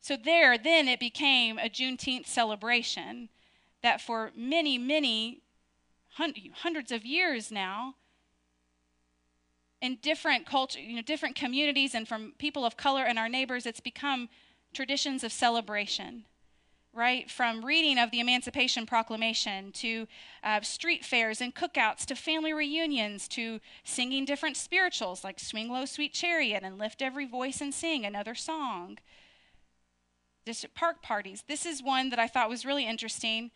so 0.06 0.16
there, 0.16 0.56
then 0.56 0.88
it 0.88 1.00
became 1.00 1.58
a 1.58 1.68
Juneteenth 1.68 2.28
celebration 2.28 3.28
that 3.82 4.00
for 4.00 4.32
many, 4.36 4.78
many 4.78 5.42
hundreds 6.58 6.92
of 6.92 7.04
years 7.04 7.52
now, 7.52 7.96
in 9.82 9.98
different 10.04 10.46
culture, 10.46 10.80
you 10.80 10.96
know, 10.96 11.02
different 11.02 11.36
communities 11.36 11.96
and 11.96 12.08
from 12.08 12.34
people 12.38 12.68
of 12.68 12.78
color 12.78 13.04
and 13.04 13.18
our 13.18 13.28
neighbors, 13.28 13.66
it's 13.66 13.80
become 13.80 14.30
traditions 14.76 15.24
of 15.24 15.32
celebration 15.32 16.26
right? 16.94 17.30
From 17.30 17.66
reading 17.66 17.98
of 17.98 18.10
the 18.12 18.22
Emancipation 18.22 18.86
Proclamation 18.86 19.74
to 19.74 20.08
uh, 20.44 20.62
street 20.62 21.04
fairs 21.04 21.42
and 21.42 21.54
cookouts 21.54 22.06
to 22.06 22.16
family 22.16 22.54
reunions 22.54 23.28
to 23.30 23.60
singing 23.84 24.24
different 24.24 24.56
spirituals 24.56 25.22
like 25.22 25.38
Swing 25.38 25.70
Low, 25.70 25.84
Sweet 25.84 26.14
Chariot 26.14 26.64
and 26.64 26.78
Lift 26.78 27.02
Every 27.02 27.26
Voice 27.26 27.60
and 27.60 27.74
Sing 27.74 28.06
another 28.06 28.34
song 28.34 29.00
district 30.46 30.76
park 30.76 31.02
parties. 31.02 31.44
This 31.48 31.66
is 31.66 31.82
one 31.84 32.10
that 32.10 32.20
I 32.20 32.28
thought 32.28 32.50
was 32.50 32.66
really 32.66 32.86
interesting. 32.86 33.52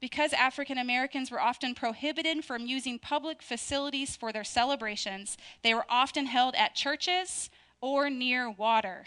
Because 0.00 0.32
African 0.32 0.78
Americans 0.78 1.30
were 1.30 1.40
often 1.40 1.74
prohibited 1.74 2.44
from 2.44 2.66
using 2.66 3.00
public 3.00 3.42
facilities 3.42 4.14
for 4.14 4.32
their 4.32 4.44
celebrations, 4.44 5.36
they 5.62 5.74
were 5.74 5.86
often 5.88 6.26
held 6.26 6.54
at 6.54 6.76
churches 6.76 7.50
or 7.80 8.08
near 8.08 8.48
water. 8.48 9.06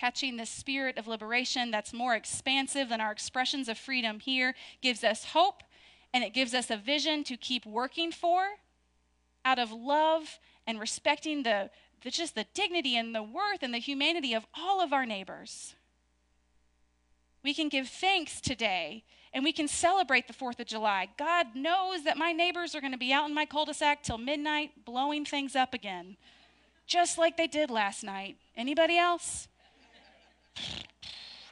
Catching 0.00 0.36
the 0.36 0.46
spirit 0.46 0.96
of 0.96 1.06
liberation 1.06 1.70
that's 1.70 1.92
more 1.92 2.14
expansive 2.14 2.88
than 2.88 3.00
our 3.00 3.12
expressions 3.12 3.68
of 3.68 3.76
freedom 3.76 4.20
here 4.20 4.54
gives 4.80 5.04
us 5.04 5.26
hope 5.26 5.62
and 6.14 6.24
it 6.24 6.32
gives 6.32 6.54
us 6.54 6.70
a 6.70 6.76
vision 6.78 7.24
to 7.24 7.36
keep 7.36 7.66
working 7.66 8.10
for 8.10 8.42
out 9.44 9.58
of 9.58 9.70
love 9.70 10.38
and 10.66 10.80
respecting 10.80 11.42
the 11.42 11.70
the, 12.06 12.12
just 12.12 12.36
the 12.36 12.46
dignity 12.54 12.96
and 12.96 13.12
the 13.12 13.22
worth 13.22 13.62
and 13.64 13.74
the 13.74 13.78
humanity 13.78 14.32
of 14.32 14.46
all 14.56 14.80
of 14.80 14.92
our 14.92 15.04
neighbors. 15.04 15.74
We 17.42 17.52
can 17.52 17.68
give 17.68 17.88
thanks 17.88 18.40
today 18.40 19.02
and 19.34 19.42
we 19.42 19.52
can 19.52 19.66
celebrate 19.66 20.28
the 20.28 20.32
4th 20.32 20.60
of 20.60 20.68
July. 20.68 21.08
God 21.18 21.56
knows 21.56 22.04
that 22.04 22.16
my 22.16 22.30
neighbors 22.30 22.76
are 22.76 22.80
going 22.80 22.92
to 22.92 22.98
be 22.98 23.12
out 23.12 23.28
in 23.28 23.34
my 23.34 23.44
cul 23.44 23.64
de 23.64 23.74
sac 23.74 24.04
till 24.04 24.18
midnight 24.18 24.84
blowing 24.84 25.24
things 25.24 25.56
up 25.56 25.74
again, 25.74 26.16
just 26.86 27.18
like 27.18 27.36
they 27.36 27.48
did 27.48 27.72
last 27.72 28.04
night. 28.04 28.36
Anybody 28.56 28.98
else? 28.98 29.48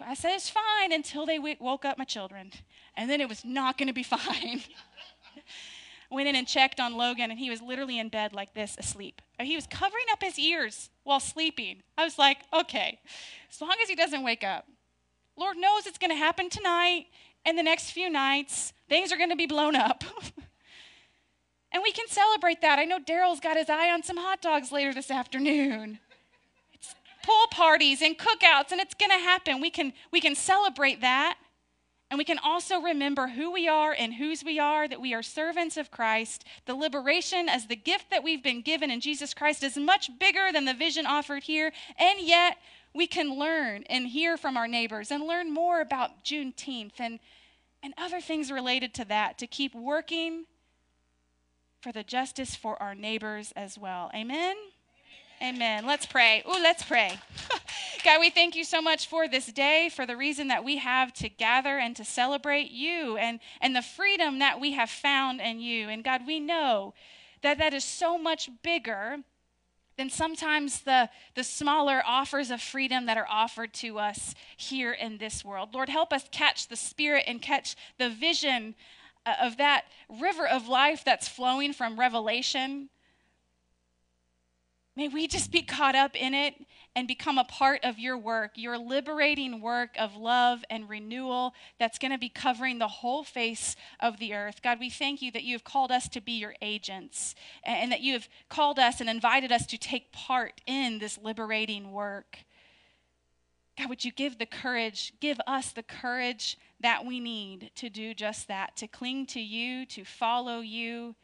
I 0.01 0.15
said 0.15 0.35
it's 0.37 0.51
fine 0.51 0.93
until 0.93 1.27
they 1.27 1.41
woke 1.41 1.85
up 1.85 1.99
my 1.99 2.05
children, 2.05 2.53
and 2.97 3.11
then 3.11 3.21
it 3.21 3.29
was 3.29 3.45
not 3.45 3.77
going 3.77 3.89
to 3.89 3.93
be 3.93 4.03
fine 4.05 4.63
went 6.15 6.29
in 6.29 6.37
and 6.37 6.47
checked 6.47 6.81
on 6.81 6.97
Logan, 6.97 7.31
and 7.31 7.39
he 7.39 7.51
was 7.51 7.61
literally 7.61 7.99
in 7.99 8.09
bed 8.09 8.33
like 8.33 8.55
this, 8.55 8.77
asleep. 8.79 9.21
He 9.41 9.57
was 9.57 9.67
covering 9.67 10.07
up 10.13 10.23
his 10.23 10.39
ears 10.39 10.91
while 11.03 11.21
sleeping. 11.21 11.83
I 11.99 12.05
was 12.05 12.19
like, 12.19 12.39
okay, 12.53 13.01
as 13.51 13.61
long 13.61 13.75
as 13.83 13.89
he 13.89 13.95
doesn't 13.95 14.23
wake 14.23 14.45
up. 14.45 14.67
Lord 15.37 15.57
knows 15.57 15.87
it's 15.87 15.99
going 15.99 16.11
to 16.11 16.17
happen 16.17 16.49
tonight 16.49 17.07
and 17.45 17.59
the 17.59 17.63
next 17.63 17.91
few 17.91 18.09
nights. 18.09 18.73
Things 18.89 19.13
are 19.13 19.17
going 19.17 19.31
to 19.31 19.37
be 19.37 19.47
blown 19.47 19.77
up. 19.77 20.05
and 21.73 21.83
we 21.83 21.93
can 21.93 22.07
celebrate 22.09 22.61
that. 22.63 22.79
I 22.79 22.85
know 22.85 22.99
Daryl's 22.99 23.41
got 23.41 23.57
his 23.57 23.69
eye 23.69 23.91
on 23.91 24.03
some 24.03 24.17
hot 24.17 24.41
dogs 24.41 24.71
later 24.71 24.95
this 24.95 25.11
afternoon. 25.11 25.99
It's 26.73 26.95
pool 27.25 27.47
parties 27.51 28.01
and 28.01 28.17
cookouts, 28.17 28.71
and 28.71 28.81
it's 28.81 28.95
going 28.95 29.11
to 29.11 29.19
happen. 29.19 29.61
We 29.61 29.71
can, 29.71 29.93
we 30.13 30.21
can 30.21 30.35
celebrate 30.35 31.01
that. 31.01 31.39
And 32.11 32.19
we 32.19 32.25
can 32.25 32.39
also 32.39 32.81
remember 32.81 33.29
who 33.29 33.51
we 33.51 33.67
are 33.67 33.93
and 33.93 34.15
whose 34.15 34.45
we 34.45 34.59
are, 34.59 34.87
that 34.87 35.01
we 35.01 35.15
are 35.15 35.23
servants 35.23 35.77
of 35.77 35.91
Christ. 35.91 36.45
The 36.67 36.75
liberation 36.75 37.49
as 37.49 37.67
the 37.67 37.77
gift 37.77 38.11
that 38.11 38.23
we've 38.23 38.43
been 38.43 38.63
given 38.63 38.91
in 38.91 39.01
Jesus 39.01 39.35
Christ 39.35 39.63
is 39.63 39.77
much 39.77 40.11
bigger 40.19 40.51
than 40.53 40.65
the 40.65 40.75
vision 40.75 41.07
offered 41.07 41.45
here. 41.45 41.73
And 41.99 42.21
yet, 42.21 42.59
we 42.95 43.07
can 43.07 43.39
learn 43.39 43.83
and 43.91 44.07
hear 44.07 44.37
from 44.37 44.57
our 44.57 44.69
neighbors 44.69 45.11
and 45.11 45.25
learn 45.25 45.53
more 45.53 45.81
about 45.81 46.25
Juneteenth 46.25 47.01
and, 47.01 47.19
and 47.83 47.93
other 47.99 48.21
things 48.21 48.53
related 48.53 48.95
to 48.95 49.05
that 49.07 49.39
to 49.39 49.47
keep 49.47 49.75
working 49.75 50.45
for 51.81 51.91
the 51.91 52.05
justice 52.05 52.55
for 52.55 52.81
our 52.81 52.95
neighbors 52.95 53.53
as 53.57 53.77
well. 53.77 54.11
Amen? 54.15 54.57
Amen. 55.43 55.85
Let's 55.85 56.07
pray. 56.07 56.43
Oh, 56.47 56.59
let's 56.63 56.85
pray. 56.85 57.19
God, 58.05 58.21
we 58.21 58.31
thank 58.31 58.55
you 58.55 58.65
so 58.65 58.81
much 58.81 59.09
for 59.09 59.29
this 59.29 59.47
day, 59.47 59.91
for 59.95 60.07
the 60.07 60.17
reason 60.17 60.49
that 60.49 60.65
we 60.65 60.79
have 60.79 61.13
to 61.15 61.29
gather 61.29 61.79
and 61.79 61.95
to 61.97 62.05
celebrate 62.05 62.71
you 62.71 63.17
and, 63.17 63.41
and 63.61 63.75
the 63.75 63.83
freedom 63.83 64.39
that 64.39 64.61
we 64.61 64.73
have 64.73 64.91
found 64.91 65.41
in 65.41 65.61
you. 65.61 65.89
And 65.89 66.05
God, 66.05 66.27
we 66.27 66.41
know 66.41 66.95
that 67.43 67.59
that 67.59 67.75
is 67.75 67.85
so 67.85 68.17
much 68.17 68.49
bigger 68.63 69.19
than 69.97 70.11
sometimes 70.11 70.81
the, 70.81 71.09
the 71.35 71.45
smaller 71.45 72.03
offers 72.07 72.51
of 72.51 72.61
freedom 72.61 73.07
that 73.07 73.17
are 73.17 73.29
offered 73.31 73.73
to 73.75 73.99
us 73.99 74.35
here 74.57 74.93
in 74.93 75.19
this 75.19 75.45
world. 75.45 75.75
Lord, 75.75 75.89
help 75.89 76.13
us 76.13 76.25
catch 76.31 76.69
the 76.69 76.77
spirit 76.77 77.25
and 77.27 77.41
catch 77.43 77.77
the 77.99 78.09
vision 78.09 78.75
uh, 79.27 79.35
of 79.43 79.57
that 79.59 79.85
river 80.09 80.47
of 80.47 80.69
life 80.69 81.05
that's 81.05 81.29
flowing 81.29 81.73
from 81.73 81.99
Revelation 81.99 82.89
May 84.97 85.09
we 85.09 85.27
just 85.27 85.51
be 85.51 85.63
caught 85.63 85.97
up 85.97 86.15
in 86.15 86.35
it 86.35 86.55
and 86.95 87.09
become 87.09 87.37
a 87.37 87.45
part 87.45 87.81
of 87.83 87.99
your 87.99 88.17
work, 88.17 88.53
your 88.55 88.79
liberating 88.79 89.61
work 89.61 89.91
of 89.99 90.15
love 90.15 90.65
and 90.71 90.89
renewal 90.89 91.53
that's 91.81 91.99
going 91.99 92.13
to 92.13 92.19
be 92.19 92.29
covering 92.29 92.79
the 92.79 92.87
whole 92.87 93.25
face 93.25 93.75
of 93.99 94.19
the 94.19 94.35
earth. 94.35 94.63
God, 94.63 94.79
we 94.79 94.91
thank 94.91 95.21
you 95.21 95.33
that 95.33 95.43
you 95.43 95.55
have 95.55 95.65
called 95.65 95.91
us 95.91 96.09
to 96.11 96.21
be 96.21 96.33
your 96.33 96.55
agents 96.63 97.35
and 97.65 97.91
that 97.91 98.03
you 98.03 98.13
have 98.13 98.29
called 98.49 98.79
us 98.79 99.01
and 99.01 99.11
invited 99.11 99.51
us 99.51 99.67
to 99.67 99.79
take 99.79 100.13
part 100.13 100.61
in 100.65 101.01
this 101.01 101.19
liberating 101.19 101.91
work. 101.91 102.39
God, 103.77 103.89
would 103.89 104.05
you 104.05 104.13
give 104.13 104.39
the 104.39 104.47
courage, 104.47 105.13
give 105.19 105.41
us 105.49 105.73
the 105.73 105.83
courage 105.83 106.57
that 106.79 107.05
we 107.05 107.19
need 107.19 107.73
to 107.75 107.91
do 107.91 108.15
just 108.15 108.47
that, 108.47 108.77
to 108.77 108.87
cling 108.87 109.27
to 109.27 109.41
you, 109.41 109.85
to 109.87 110.05
follow 110.05 110.61
you 110.61 111.17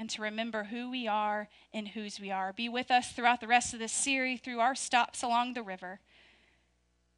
and 0.00 0.08
to 0.08 0.22
remember 0.22 0.64
who 0.64 0.90
we 0.90 1.06
are 1.06 1.50
and 1.74 1.88
whose 1.88 2.18
we 2.18 2.30
are. 2.30 2.54
Be 2.54 2.70
with 2.70 2.90
us 2.90 3.12
throughout 3.12 3.42
the 3.42 3.46
rest 3.46 3.74
of 3.74 3.80
this 3.80 3.92
series, 3.92 4.40
through 4.40 4.58
our 4.58 4.74
stops 4.74 5.22
along 5.22 5.52
the 5.52 5.62
river. 5.62 6.00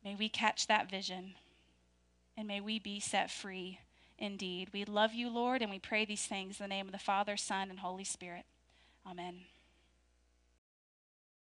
May 0.04 0.16
we 0.16 0.28
catch 0.28 0.66
that 0.66 0.90
vision 0.90 1.34
and 2.36 2.48
may 2.48 2.60
we 2.60 2.80
be 2.80 2.98
set 2.98 3.30
free 3.30 3.78
indeed. 4.18 4.70
We 4.72 4.84
love 4.84 5.14
you, 5.14 5.30
Lord, 5.30 5.62
and 5.62 5.70
we 5.70 5.78
pray 5.78 6.04
these 6.04 6.26
things 6.26 6.58
in 6.58 6.64
the 6.64 6.74
name 6.74 6.86
of 6.86 6.92
the 6.92 6.98
Father, 6.98 7.36
Son, 7.36 7.70
and 7.70 7.78
Holy 7.78 8.02
Spirit. 8.02 8.46
Amen. 9.08 9.42